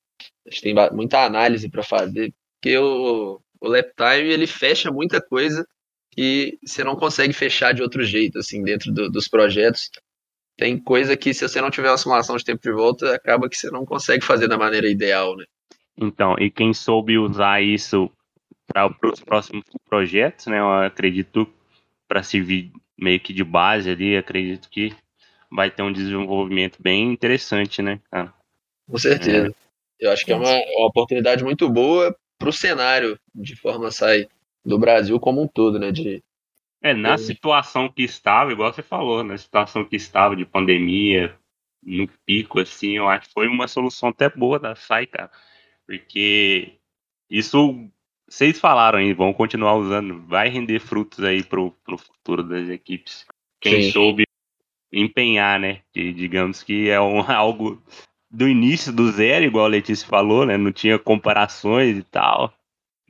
[0.46, 5.22] A gente tem muita análise para fazer, porque o, o lap time ele fecha muita
[5.22, 5.66] coisa
[6.12, 9.90] que você não consegue fechar de outro jeito, assim, dentro do, dos projetos.
[10.58, 13.56] Tem coisa que se você não tiver uma simulação de tempo de volta, acaba que
[13.56, 15.46] você não consegue fazer da maneira ideal, né?
[15.98, 18.12] Então, e quem soube usar isso
[18.68, 20.60] para os próximos projetos, né?
[20.60, 21.48] Eu acredito
[22.06, 24.96] para servir meio que de base ali, acredito que
[25.52, 28.34] vai ter um desenvolvimento bem interessante, né, cara?
[28.90, 29.48] Com certeza.
[29.48, 29.64] É.
[30.00, 33.90] Eu acho que é uma, é uma oportunidade muito boa para o cenário de forma
[33.92, 34.28] sai
[34.66, 35.92] do Brasil como um todo, né?
[35.92, 36.24] De,
[36.84, 41.34] é, na situação que estava, igual você falou, na situação que estava de pandemia,
[41.82, 45.32] no pico, assim, eu acho que foi uma solução até boa da SAI, cara.
[45.88, 46.74] Porque
[47.30, 47.90] isso,
[48.34, 53.28] vocês falaram aí, vão continuar usando, vai render frutos aí pro, pro futuro das equipes.
[53.62, 53.92] Quem Sim.
[53.92, 54.24] soube
[54.92, 55.82] empenhar, né?
[55.94, 57.80] Que, digamos que é um, algo
[58.32, 60.58] do início do zero, igual a Letícia falou, né?
[60.58, 62.52] Não tinha comparações e tal.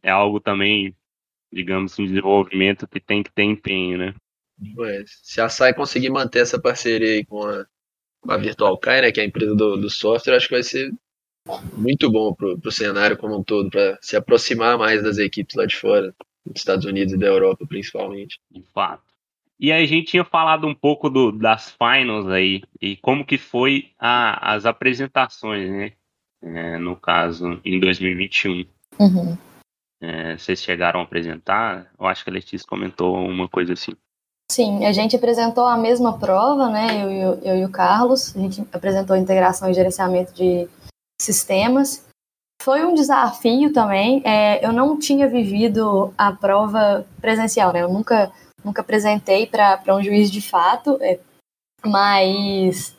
[0.02, 0.94] É algo também,
[1.54, 4.16] digamos, um desenvolvimento que tem que ter empenho, né?
[4.76, 7.66] Mas, se a SAI conseguir manter essa parceria aí com a,
[8.20, 10.64] com a Virtual Kai, né, que é a empresa do, do software, acho que vai
[10.64, 10.92] ser
[11.76, 15.66] muito bom para o cenário como um todo, para se aproximar mais das equipes lá
[15.66, 16.14] de fora,
[16.46, 18.40] dos Estados Unidos e da Europa, principalmente.
[18.50, 19.04] De fato.
[19.60, 23.38] E aí a gente tinha falado um pouco do, das finals aí, e como que
[23.38, 25.92] foi a, as apresentações, né?
[26.42, 28.66] É, no caso, em 2021.
[29.00, 29.38] Uhum.
[30.02, 31.90] É, vocês chegaram a apresentar?
[31.98, 33.94] Eu acho que a Letícia comentou uma coisa assim.
[34.52, 37.02] Sim, a gente apresentou a mesma prova, né?
[37.02, 38.36] Eu, eu, eu e o Carlos.
[38.36, 40.68] A gente apresentou integração e gerenciamento de
[41.24, 42.06] sistemas.
[42.62, 44.22] Foi um desafio também.
[44.26, 47.82] É, eu não tinha vivido a prova presencial, né?
[47.82, 48.32] Eu nunca
[48.64, 51.20] nunca apresentei para um juiz de fato, é,
[51.86, 52.96] mas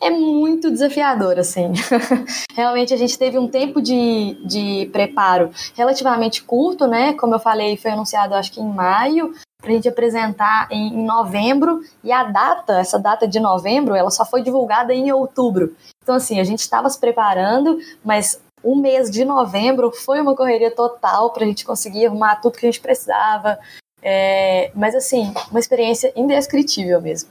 [0.00, 1.72] é muito desafiador, assim.
[2.52, 7.14] Realmente a gente teve um tempo de, de preparo relativamente curto, né?
[7.14, 9.32] Como eu falei, foi anunciado acho que em maio,
[9.66, 14.12] para a gente apresentar em, em, novembro, e a data, essa data de novembro, ela
[14.12, 15.74] só foi divulgada em outubro.
[16.00, 20.70] Então, assim, a gente estava se preparando, mas o mês de novembro foi uma correria
[20.70, 23.58] total para a gente conseguir arrumar tudo que a gente precisava,
[24.00, 27.30] é, mas assim, uma experiência indescritível mesmo.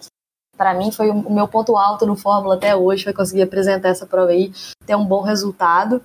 [0.57, 4.05] Para mim foi o meu ponto alto no Fórmula até hoje, foi conseguir apresentar essa
[4.05, 4.51] prova aí,
[4.85, 6.01] ter um bom resultado.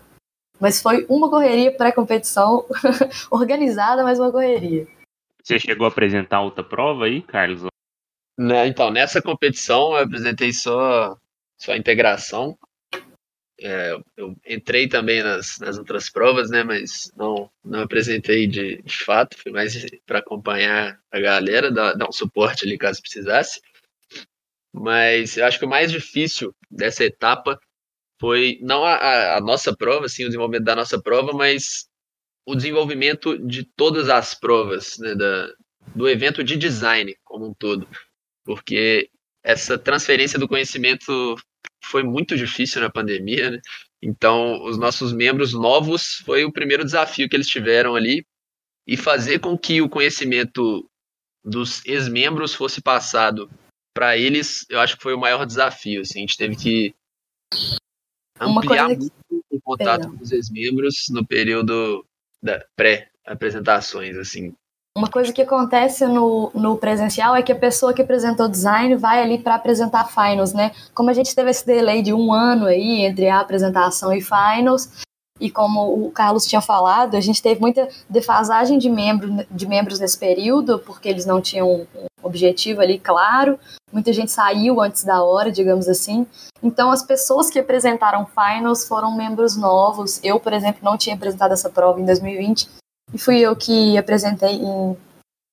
[0.61, 2.67] Mas foi uma correria pré-competição
[3.33, 4.87] organizada, mas uma correria.
[5.43, 7.63] Você chegou a apresentar outra prova aí, Carlos?
[8.39, 11.17] Né, então, nessa competição eu apresentei só,
[11.59, 12.59] só a integração.
[13.63, 19.05] É, eu entrei também nas, nas outras provas, né, mas não, não apresentei de, de
[19.05, 19.75] fato, foi mais
[20.07, 23.61] para acompanhar a galera, dar, dar um suporte ali caso precisasse.
[24.73, 27.61] Mas eu acho que o mais difícil dessa etapa
[28.19, 31.90] foi não a, a, nossa prova, assim, o desenvolvimento da nossa prova, mas
[32.47, 35.49] o desenvolvimento de todas as provas, né, da,
[35.95, 37.89] do evento de design como um todo.
[38.45, 39.11] Porque
[39.43, 41.37] essa transferência do conhecimento
[41.85, 43.61] foi muito difícil na pandemia, né?
[44.03, 48.25] Então, os nossos membros novos foi o primeiro desafio que eles tiveram ali
[48.87, 50.89] e fazer com que o conhecimento
[51.45, 53.51] dos ex-membros fosse passado
[53.95, 56.01] para eles, eu acho que foi o maior desafio.
[56.01, 56.95] Assim, a gente teve que
[58.39, 58.97] ampliar que...
[58.97, 59.13] muito
[59.51, 60.17] o contato Perdão.
[60.17, 62.05] com os ex-membros no período
[62.43, 64.55] da pré-apresentações, assim.
[64.97, 69.23] Uma coisa que acontece no, no presencial é que a pessoa que apresentou design vai
[69.23, 70.73] ali para apresentar finals, né?
[70.93, 74.91] Como a gente teve esse delay de um ano aí entre a apresentação e finals,
[75.41, 79.99] e como o Carlos tinha falado, a gente teve muita defasagem de, membro, de membros
[79.99, 81.87] nesse período, porque eles não tinham
[82.23, 83.59] objetivo ali claro,
[83.93, 86.27] muita gente saiu antes da hora, digamos assim.
[86.63, 90.21] Então, as pessoas que apresentaram finals foram membros novos.
[90.23, 92.69] Eu, por exemplo, não tinha apresentado essa prova em 2020,
[93.13, 94.97] e fui eu que apresentei em,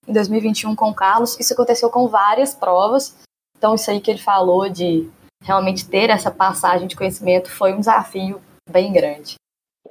[0.07, 1.39] em 2021 com o Carlos.
[1.39, 3.15] Isso aconteceu com várias provas.
[3.57, 5.09] Então, isso aí que ele falou de
[5.41, 9.35] realmente ter essa passagem de conhecimento foi um desafio bem grande.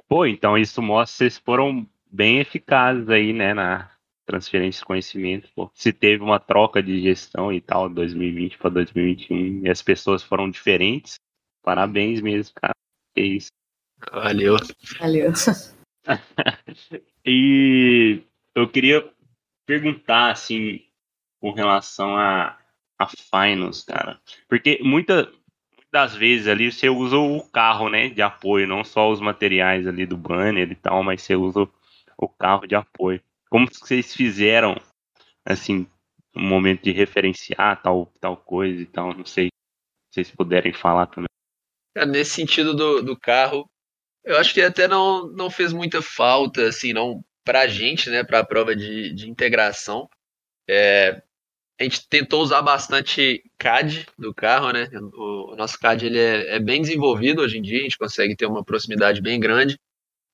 [0.07, 3.89] Pô, então isso mostra que vocês foram bem eficazes aí, né, na
[4.27, 5.49] transferência de conhecimento.
[5.55, 5.71] Pô.
[5.73, 10.51] Se teve uma troca de gestão e tal, 2020 para 2021, e as pessoas foram
[10.51, 11.15] diferentes,
[11.63, 12.75] parabéns mesmo, cara.
[13.15, 13.49] É isso.
[14.11, 14.57] Valeu.
[14.99, 15.31] Valeu.
[17.25, 18.21] e
[18.53, 19.09] eu queria
[19.65, 20.81] perguntar, assim,
[21.39, 22.57] com relação a,
[22.99, 24.19] a finals, cara.
[24.47, 25.31] Porque muita,
[25.91, 30.05] das vezes ali você usa o carro, né, de apoio, não só os materiais ali
[30.05, 31.67] do banner e tal, mas você usa
[32.17, 33.21] o carro de apoio.
[33.49, 34.75] Como vocês fizeram,
[35.45, 35.87] assim,
[36.35, 41.07] um momento de referenciar tal, tal coisa e tal, não sei se vocês puderem falar
[41.07, 41.27] também.
[42.07, 43.69] Nesse sentido do, do carro,
[44.23, 48.45] eu acho que até não, não fez muita falta, assim, não pra gente, né, pra
[48.45, 50.09] prova de, de integração.
[50.69, 51.23] É,
[51.79, 54.89] a gente tentou usar bastante CAD do carro, né?
[55.13, 58.47] O, nosso CAD ele é, é, bem desenvolvido hoje em dia, a gente consegue ter
[58.47, 59.79] uma proximidade bem grande.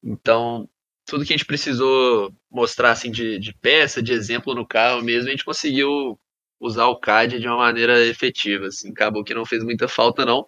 [0.02, 0.68] Então,
[1.06, 5.28] tudo que a gente precisou mostrar assim de, de peça, de exemplo no carro mesmo,
[5.28, 6.20] a gente conseguiu
[6.60, 8.68] usar o CAD de uma maneira efetiva.
[8.68, 8.92] Assim.
[8.92, 10.48] Acabou que não fez muita falta, não.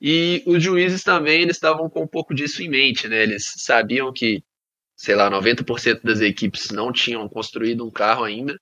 [0.00, 3.22] E os juízes também, eles estavam com um pouco disso em mente, né?
[3.22, 4.42] Eles sabiam que,
[4.96, 8.58] sei lá, 90% das equipes não tinham construído um carro ainda,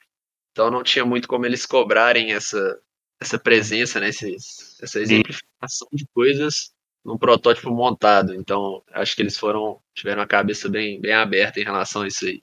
[0.50, 2.78] então não tinha muito como eles cobrarem essa,
[3.20, 4.08] essa presença, né?
[4.10, 6.72] Esses, essa exemplificação de coisas
[7.05, 8.34] num protótipo montado.
[8.34, 12.26] Então, acho que eles foram tiveram a cabeça bem, bem aberta em relação a isso
[12.26, 12.42] aí.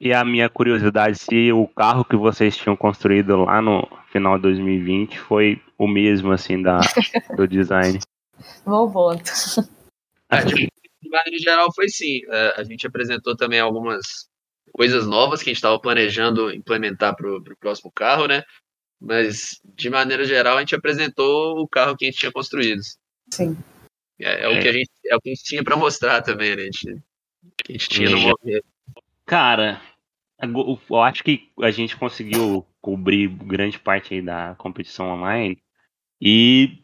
[0.00, 4.42] E a minha curiosidade, se o carro que vocês tinham construído lá no final de
[4.42, 6.78] 2020 foi o mesmo, assim, da,
[7.36, 7.98] do design.
[8.66, 9.22] Bom ponto.
[10.30, 10.68] É, de,
[11.02, 12.20] de maneira geral, foi sim.
[12.28, 14.28] É, a gente apresentou também algumas
[14.72, 18.42] coisas novas que a gente estava planejando implementar para o próximo carro, né?
[19.00, 22.80] Mas, de maneira geral, a gente apresentou o carro que a gente tinha construído.
[23.30, 23.56] Sim.
[24.20, 26.54] É, é, o que a gente, é o que a gente tinha para mostrar também,
[26.54, 26.62] né?
[26.62, 28.64] A gente, a gente tinha no momento.
[29.26, 29.80] Cara,
[30.40, 35.58] eu acho que a gente conseguiu cobrir grande parte da competição online.
[36.20, 36.78] E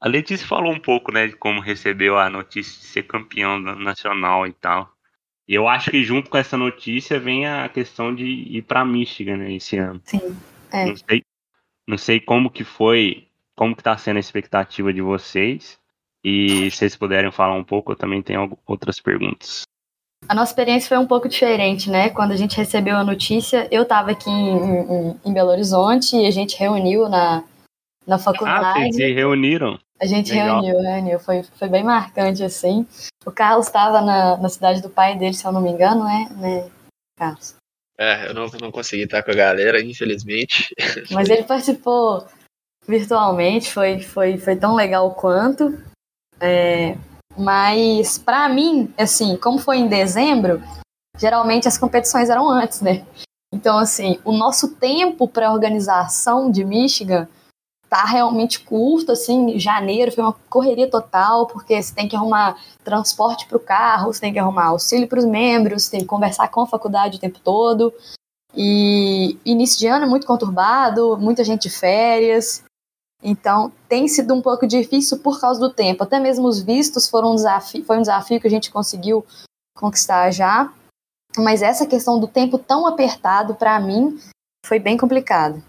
[0.00, 4.46] a Letícia falou um pouco, né, de como recebeu a notícia de ser campeão nacional
[4.46, 4.92] e tal.
[5.46, 9.36] E eu acho que junto com essa notícia vem a questão de ir para Michigan
[9.36, 10.00] né, esse ano.
[10.04, 10.36] Sim.
[10.72, 10.86] É.
[10.86, 11.24] Não sei,
[11.86, 15.78] não sei como que foi, como que tá sendo a expectativa de vocês.
[16.24, 19.62] E se vocês puderem falar um pouco, eu também tenho outras perguntas.
[20.28, 22.08] A nossa experiência foi um pouco diferente, né?
[22.10, 26.26] Quando a gente recebeu a notícia, eu estava aqui em, em, em, Belo Horizonte e
[26.26, 27.42] a gente reuniu na,
[28.06, 28.64] na faculdade.
[28.64, 29.78] Ah, vocês se reuniram?
[30.00, 30.62] A gente Legal.
[30.62, 31.18] reuniu, reuniu.
[31.18, 32.86] Foi, foi bem marcante, assim.
[33.26, 36.28] O Carlos estava na, na cidade do pai dele, se eu não me engano, né,
[36.36, 36.70] né
[37.16, 37.56] Carlos?
[37.98, 40.74] É, eu não, não consegui estar com a galera, infelizmente.
[41.10, 42.26] Mas ele participou
[42.86, 45.78] virtualmente, foi, foi, foi tão legal quanto.
[46.42, 46.98] É,
[47.36, 50.60] mas, para mim, assim, como foi em dezembro,
[51.16, 53.06] geralmente as competições eram antes, né?
[53.54, 57.28] Então, assim, o nosso tempo para organização de Michigan
[57.88, 63.46] tá realmente curto, assim, janeiro foi uma correria total, porque você tem que arrumar transporte
[63.46, 66.48] para o carro, você tem que arrumar auxílio para os membros, você tem que conversar
[66.48, 67.92] com a faculdade o tempo todo.
[68.56, 72.64] E início de ano é muito conturbado, muita gente de férias.
[73.22, 76.02] Então, tem sido um pouco difícil por causa do tempo.
[76.02, 79.24] Até mesmo os vistos foram um desafio, foi um desafio que a gente conseguiu
[79.76, 80.72] conquistar já.
[81.38, 84.18] Mas essa questão do tempo tão apertado, para mim,
[84.66, 85.62] foi bem complicado.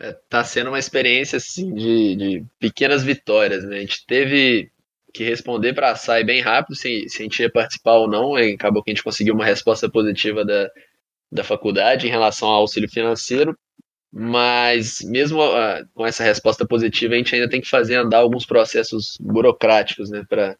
[0.00, 3.64] É, tá sendo uma experiência assim, de, de pequenas vitórias.
[3.64, 3.76] Né?
[3.76, 4.70] A gente teve
[5.12, 8.36] que responder para a SAI bem rápido se, se a gente ia participar ou não.
[8.38, 10.68] E acabou que a gente conseguiu uma resposta positiva da,
[11.30, 13.56] da faculdade em relação ao auxílio financeiro.
[14.16, 18.46] Mas mesmo uh, com essa resposta positiva, a gente ainda tem que fazer andar alguns
[18.46, 20.56] processos burocráticos, né, para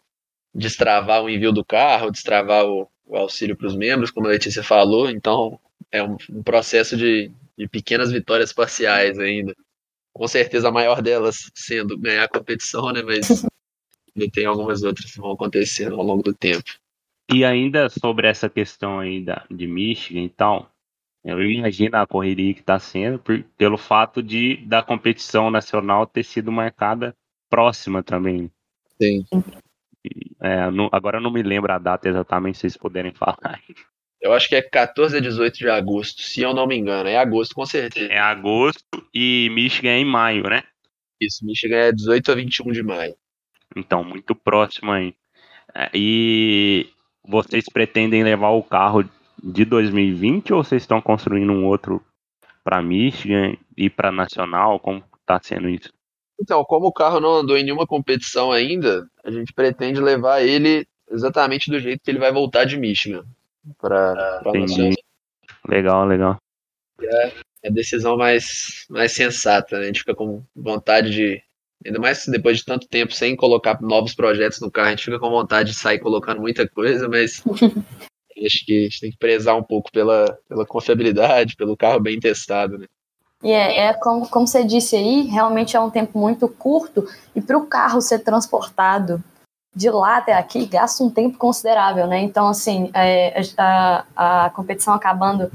[0.52, 4.61] destravar o envio do carro, destravar o, o auxílio para os membros, como a Letícia
[4.61, 5.09] falou.
[5.09, 5.61] Então,
[5.92, 9.55] é um, um processo de, de, pequenas vitórias parciais ainda.
[10.12, 13.46] Com certeza a maior delas sendo ganhar a competição, né, mas
[14.34, 16.72] tem algumas outras que vão acontecendo ao longo do tempo.
[17.32, 20.73] E ainda sobre essa questão aí da, de Michigan e tal,
[21.24, 26.22] eu imagino a correria que está sendo por, pelo fato de da competição nacional ter
[26.22, 27.16] sido marcada
[27.48, 28.50] próxima também.
[29.00, 29.24] Sim.
[30.40, 33.60] É, não, agora eu não me lembro a data exatamente, se vocês puderem falar.
[34.20, 37.08] Eu acho que é 14 a 18 de agosto, se eu não me engano.
[37.08, 38.12] É agosto, com certeza.
[38.12, 40.62] É agosto e Michigan é em maio, né?
[41.20, 43.14] Isso, Michigan é 18 a 21 de maio.
[43.76, 45.14] Então, muito próximo aí.
[45.74, 46.86] É, e
[47.26, 49.08] vocês pretendem levar o carro
[49.43, 52.05] de 2020 ou vocês estão construindo um outro
[52.62, 54.78] para Michigan e para Nacional?
[54.80, 55.93] Como está sendo isso?
[56.41, 60.87] Então, como o carro não andou em nenhuma competição ainda, a gente pretende levar ele
[61.11, 63.24] exatamente do jeito que ele vai voltar de Michigan
[63.78, 64.93] para Nacional.
[65.68, 66.37] Legal, legal.
[67.01, 67.32] É,
[67.62, 69.85] é a decisão mais, mais sensata, né?
[69.85, 71.43] A gente fica com vontade de
[71.85, 75.18] Ainda mais depois de tanto tempo sem colocar novos projetos no carro, a gente fica
[75.18, 77.45] com vontade de sair colocando muita coisa, mas
[78.45, 82.18] acho que a gente tem que prezar um pouco pela, pela confiabilidade, pelo carro bem
[82.18, 82.87] testado, né?
[83.43, 87.07] E é, é como, como você disse aí, realmente é um tempo muito curto
[87.37, 89.22] e para o carro ser transportado
[89.74, 92.20] de lá até aqui gasta um tempo considerável, né?
[92.22, 95.51] Então, assim, é, a, a competição acabando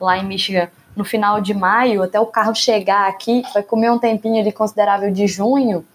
[0.00, 4.00] lá em Michigan no final de maio, até o carro chegar aqui, vai comer um
[4.00, 5.86] tempinho ali considerável de junho.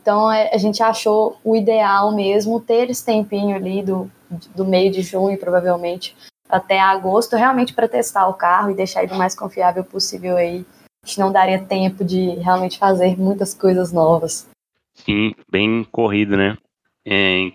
[0.00, 4.10] Então, é, a gente achou o ideal mesmo ter esse tempinho ali do,
[4.54, 6.16] do meio de junho, provavelmente,
[6.48, 10.64] até agosto, realmente para testar o carro e deixar ele o mais confiável possível aí.
[11.02, 14.48] A gente não daria tempo de realmente fazer muitas coisas novas.
[14.94, 16.56] Sim, bem corrido, né?
[17.04, 17.52] É,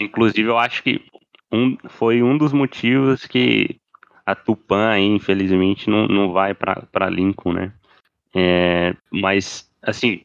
[0.00, 1.04] inclusive, eu acho que
[1.52, 3.78] um, foi um dos motivos que
[4.26, 7.72] a Tupan aí, infelizmente, não, não vai para Lincoln, né?
[8.34, 10.22] É, mas, assim,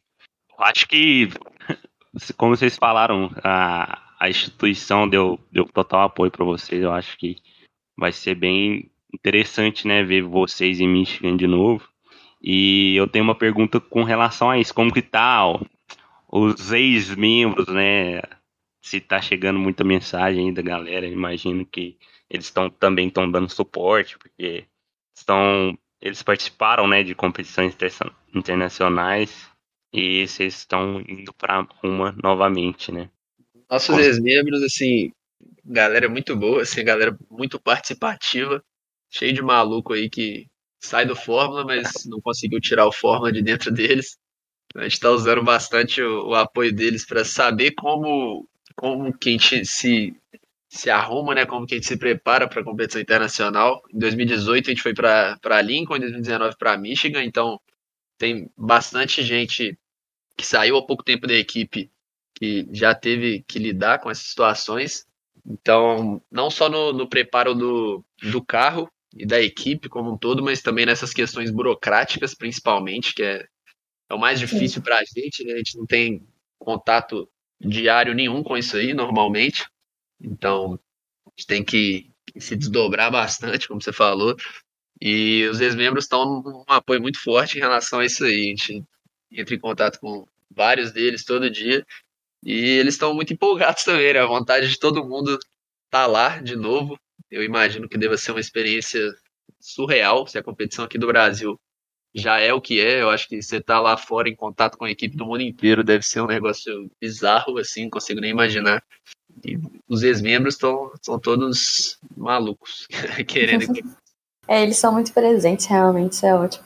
[0.58, 1.28] acho que,
[2.36, 6.82] como vocês falaram, a, a instituição deu, deu total apoio para vocês.
[6.82, 7.36] Eu acho que
[7.96, 11.86] vai ser bem interessante, né, ver vocês em Michigan de novo.
[12.42, 15.60] E eu tenho uma pergunta com relação a isso, como que tá ó,
[16.28, 18.22] os ex-membros, né?
[18.82, 21.96] Se tá chegando muita mensagem aí da galera, imagino que
[22.28, 24.66] eles estão também estão dando suporte, porque
[25.16, 27.76] estão eles participaram, né, de competições
[28.34, 29.50] internacionais
[29.92, 33.08] e vocês estão indo para uma novamente, né?
[33.74, 35.10] Nossos ex-membros, assim,
[35.64, 38.62] galera muito boa, assim, galera muito participativa,
[39.10, 40.46] cheio de maluco aí que
[40.80, 44.16] sai do Fórmula, mas não conseguiu tirar o Fórmula de dentro deles.
[44.76, 49.32] A gente está usando bastante o, o apoio deles para saber como, como que a
[49.32, 50.14] gente se,
[50.68, 51.44] se arruma, né?
[51.44, 53.82] Como que a gente se prepara para a competição internacional.
[53.92, 57.60] Em 2018 a gente foi para Lincoln, em 2019 para Michigan, então
[58.16, 59.76] tem bastante gente
[60.36, 61.90] que saiu há pouco tempo da equipe
[62.34, 65.06] que já teve que lidar com essas situações.
[65.46, 70.42] Então, não só no, no preparo do, do carro, e da equipe como um todo,
[70.42, 73.46] mas também nessas questões burocráticas, principalmente, que é,
[74.10, 75.54] é o mais difícil para a gente, né?
[75.54, 76.26] A gente não tem
[76.58, 77.28] contato
[77.60, 79.66] diário nenhum com isso aí, normalmente.
[80.20, 80.78] Então,
[81.26, 84.34] a gente tem que se desdobrar bastante, como você falou.
[85.00, 88.46] E os ex-membros estão num apoio muito forte em relação a isso aí.
[88.46, 88.84] A gente
[89.30, 91.86] entra em contato com vários deles todo dia.
[92.44, 94.20] E eles estão muito empolgados também, né?
[94.20, 95.38] A vontade de todo mundo
[95.90, 96.98] tá lá de novo.
[97.30, 99.00] Eu imagino que deva ser uma experiência
[99.60, 101.58] surreal se a competição aqui do Brasil
[102.14, 103.00] já é o que é.
[103.02, 105.82] Eu acho que você tá lá fora em contato com a equipe do mundo inteiro
[105.82, 108.82] deve ser um negócio bizarro, assim, não consigo nem imaginar.
[109.44, 112.86] E os ex-membros estão todos malucos,
[113.26, 113.66] querendo.
[114.46, 116.64] é, eles são muito presentes, realmente, isso é ótimo.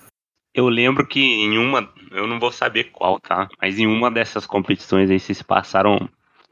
[0.55, 3.49] Eu lembro que em uma, eu não vou saber qual, tá?
[3.61, 6.09] Mas em uma dessas competições aí vocês passaram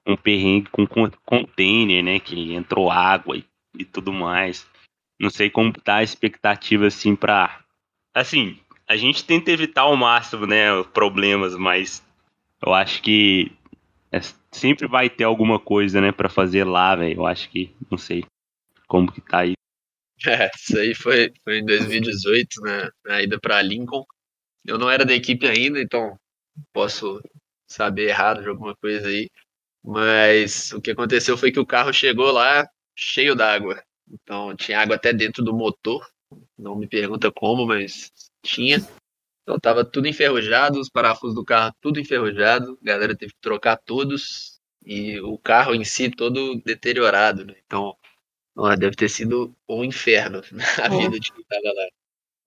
[0.07, 0.87] um perrengue com
[1.25, 2.19] container, né?
[2.21, 3.45] Que entrou água e
[3.79, 4.67] e tudo mais.
[5.19, 7.61] Não sei como tá a expectativa assim para
[8.15, 12.03] assim, a gente tenta evitar ao máximo, né, problemas, mas
[12.65, 13.53] eu acho que
[14.11, 17.21] é, sempre vai ter alguma coisa, né, para fazer lá, velho.
[17.21, 18.25] Eu acho que não sei
[18.87, 19.53] como que tá aí.
[20.27, 24.03] É, isso aí foi, foi em 2018, né, na ida para Lincoln.
[24.67, 26.19] Eu não era da equipe ainda, então
[26.73, 27.23] posso
[27.67, 29.31] saber errado de alguma coisa aí.
[29.85, 33.83] Mas o que aconteceu foi que o carro chegou lá, cheio d'água.
[34.11, 36.05] Então tinha água até dentro do motor.
[36.59, 38.11] Não me pergunta como, mas
[38.43, 38.79] tinha.
[39.43, 42.77] Então tava tudo enferrujado, os parafusos do carro tudo enferrujado.
[42.83, 47.55] A galera teve que trocar todos e o carro em si todo deteriorado, né?
[47.65, 47.97] Então,
[48.57, 50.43] ó, deve ter sido um inferno
[50.83, 51.89] a vida de quem tava lá.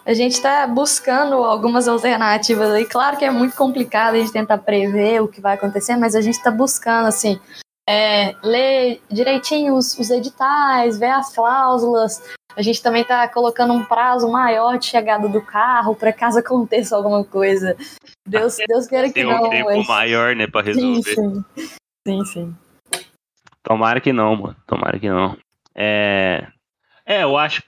[0.06, 2.86] A gente está buscando algumas alternativas aí.
[2.86, 6.22] Claro que é muito complicado a gente tentar prever o que vai acontecer, mas a
[6.22, 7.40] gente está buscando, assim,
[7.88, 12.22] é, ler direitinho os, os editais, ver as cláusulas.
[12.56, 16.96] A gente também está colocando um prazo maior de chegada do carro para caso aconteça
[16.96, 17.76] alguma coisa.
[18.28, 19.50] Deus, Deus queira que não.
[19.50, 19.88] Tem um tempo mas...
[19.88, 21.04] maior, né, para resolver.
[21.04, 21.70] Sim, sim.
[22.08, 22.56] sim, sim.
[23.64, 24.56] Tomara que não, mano.
[24.66, 25.38] Tomara que não.
[25.76, 26.48] É,
[27.06, 27.64] é, eu acho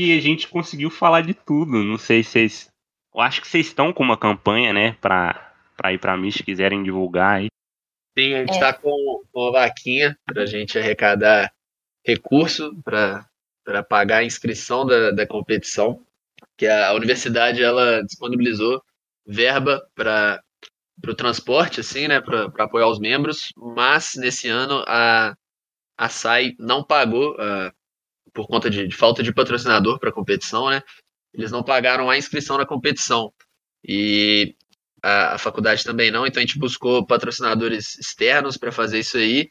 [0.00, 1.84] que a gente conseguiu falar de tudo.
[1.84, 2.70] Não sei se vocês.
[3.14, 6.42] Eu acho que vocês estão com uma campanha, né, para para ir para mim, se
[6.42, 7.48] quiserem divulgar aí.
[8.18, 8.72] Sim, a gente é.
[8.72, 11.50] com uma vaquinha para a gente arrecadar
[12.04, 16.04] recurso para pagar a inscrição da, da competição,
[16.56, 18.82] que a universidade ela disponibilizou
[19.26, 20.42] verba para
[21.06, 25.34] o transporte, assim, né, para apoiar os membros, mas nesse ano a,
[25.96, 27.72] a SAI não pagou, uh,
[28.32, 30.82] por conta de, de, falta de patrocinador para a competição, né,
[31.32, 33.32] eles não pagaram a inscrição na competição.
[33.84, 34.54] E
[35.02, 39.50] a, a faculdade também não, então a gente buscou patrocinadores externos para fazer isso aí.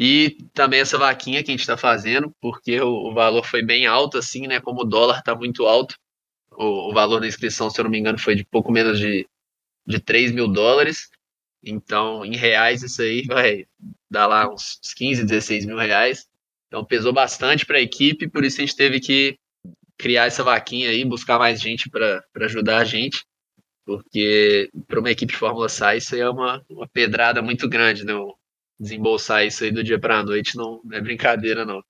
[0.00, 3.84] E também essa vaquinha que a gente está fazendo, porque o, o, valor foi bem
[3.86, 4.60] alto, assim, né?
[4.60, 5.96] Como o dólar está muito alto,
[6.52, 9.28] o, o, valor da inscrição, se eu não me engano, foi de pouco menos de,
[9.84, 11.08] de 3 mil dólares.
[11.64, 13.66] Então, em reais, isso aí vai
[14.08, 16.27] dar lá uns 15, 16 mil reais.
[16.68, 19.36] Então, pesou bastante para a equipe, por isso a gente teve que
[19.96, 23.26] criar essa vaquinha aí, buscar mais gente para ajudar a gente
[23.88, 28.04] porque para uma equipe de Fórmula SAI isso aí é uma, uma pedrada muito grande,
[28.04, 28.12] né?
[28.78, 31.82] Desembolsar isso aí do dia para a noite não, é brincadeira, não.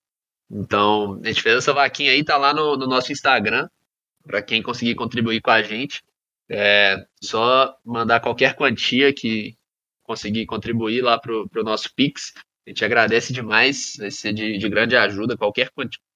[0.48, 3.68] Então, a gente fez essa vaquinha aí, tá lá no, no nosso Instagram,
[4.22, 6.00] para quem conseguir contribuir com a gente.
[6.48, 9.56] É só mandar qualquer quantia que
[10.04, 12.32] conseguir contribuir lá pro, pro nosso Pix.
[12.68, 15.70] A gente agradece demais, vai ser de, de grande ajuda, qualquer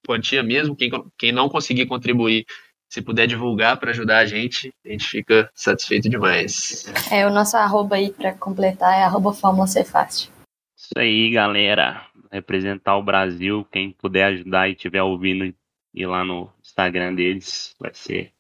[0.07, 2.45] quantia mesmo, quem, quem não conseguir contribuir,
[2.91, 6.93] se puder divulgar para ajudar a gente, a gente fica satisfeito demais.
[7.11, 10.31] É, o nosso arroba aí para completar é arroba Fórmula Cefast.
[10.77, 12.07] Isso aí, galera.
[12.31, 15.55] Representar o Brasil, quem puder ajudar e estiver ouvindo
[15.95, 18.31] ir lá no Instagram deles, vai ser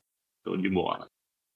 [0.44, 1.08] show de bola.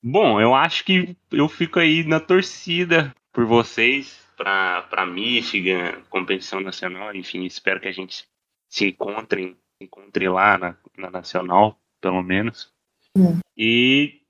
[0.02, 7.14] Bom, eu acho que eu fico aí na torcida por vocês para Michigan, competição nacional,
[7.14, 8.26] enfim, espero que a gente
[8.68, 12.70] se encontre, encontre lá na, na nacional, pelo menos.
[13.16, 13.40] Hum.
[13.56, 14.20] E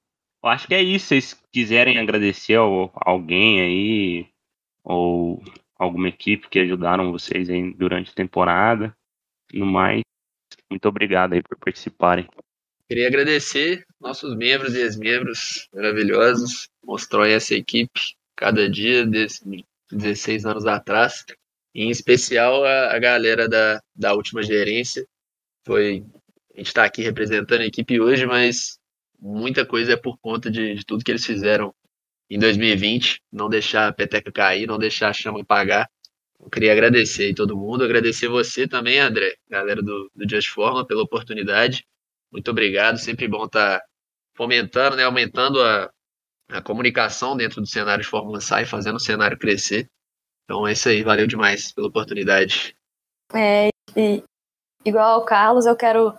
[0.43, 1.07] eu acho que é isso.
[1.07, 4.29] Se vocês quiserem agradecer ao, alguém aí,
[4.85, 5.43] ou
[5.77, 8.97] alguma equipe que ajudaram vocês aí durante a temporada,
[9.53, 10.03] no mais,
[10.71, 12.29] muito obrigado aí por participarem.
[12.89, 19.45] Queria agradecer nossos membros e ex-membros maravilhosos, mostrou essa equipe cada dia, desde
[19.93, 21.25] 16 anos atrás,
[21.75, 25.07] em especial a, a galera da, da última gerência.
[25.65, 26.05] Foi,
[26.55, 28.79] a gente está aqui representando a equipe hoje, mas
[29.19, 31.75] muita coisa é por conta de, de tudo que eles fizeram
[32.29, 35.89] em 2020, não deixar a peteca cair, não deixar a chama apagar.
[36.41, 41.03] Eu queria agradecer todo mundo, agradecer você também, André, galera do, do Just Forma, pela
[41.03, 41.85] oportunidade.
[42.31, 43.87] Muito obrigado, sempre bom estar tá
[44.35, 45.91] fomentando, né, aumentando a,
[46.49, 49.89] a comunicação dentro do cenário de Fórmula SAI, fazendo o cenário crescer.
[50.45, 52.77] Então é isso aí, valeu demais pela oportunidade.
[53.35, 54.23] É, e,
[54.85, 56.15] igual ao Carlos, eu quero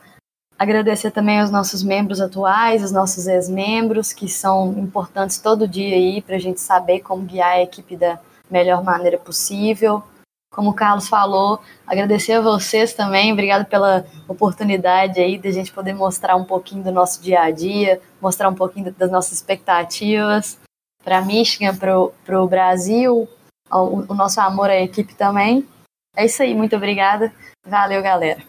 [0.59, 6.21] agradecer também aos nossos membros atuais, os nossos ex-membros, que são importantes todo dia aí
[6.21, 8.19] para a gente saber como guiar a equipe da
[8.49, 10.03] melhor maneira possível
[10.57, 15.71] como o Carlos falou, agradecer a vocês também, obrigado pela oportunidade aí de a gente
[15.71, 20.59] poder mostrar um pouquinho do nosso dia a dia, mostrar um pouquinho das nossas expectativas
[21.03, 23.29] para Michigan, para o Brasil,
[23.71, 25.63] o, o nosso amor à equipe também.
[26.15, 27.31] É isso aí, muito obrigada.
[27.63, 28.41] Valeu, galera.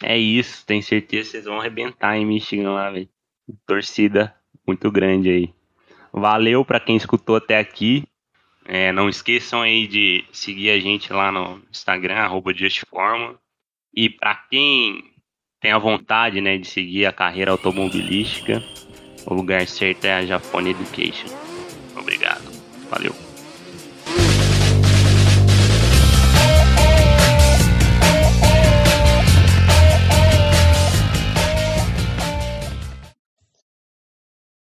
[0.00, 3.08] É isso, tenho certeza que vocês vão arrebentar em Michigan lá, velho.
[3.66, 4.32] Torcida
[4.64, 5.54] muito grande aí.
[6.12, 8.04] Valeu para quem escutou até aqui.
[8.70, 13.40] É, não esqueçam aí de seguir a gente lá no Instagram, arroba JustForma.
[13.94, 15.02] E para quem
[15.58, 18.62] tem a vontade né, de seguir a carreira automobilística,
[19.24, 21.34] o lugar certo é a Japone Education.
[21.96, 22.44] Obrigado.
[22.90, 23.27] Valeu.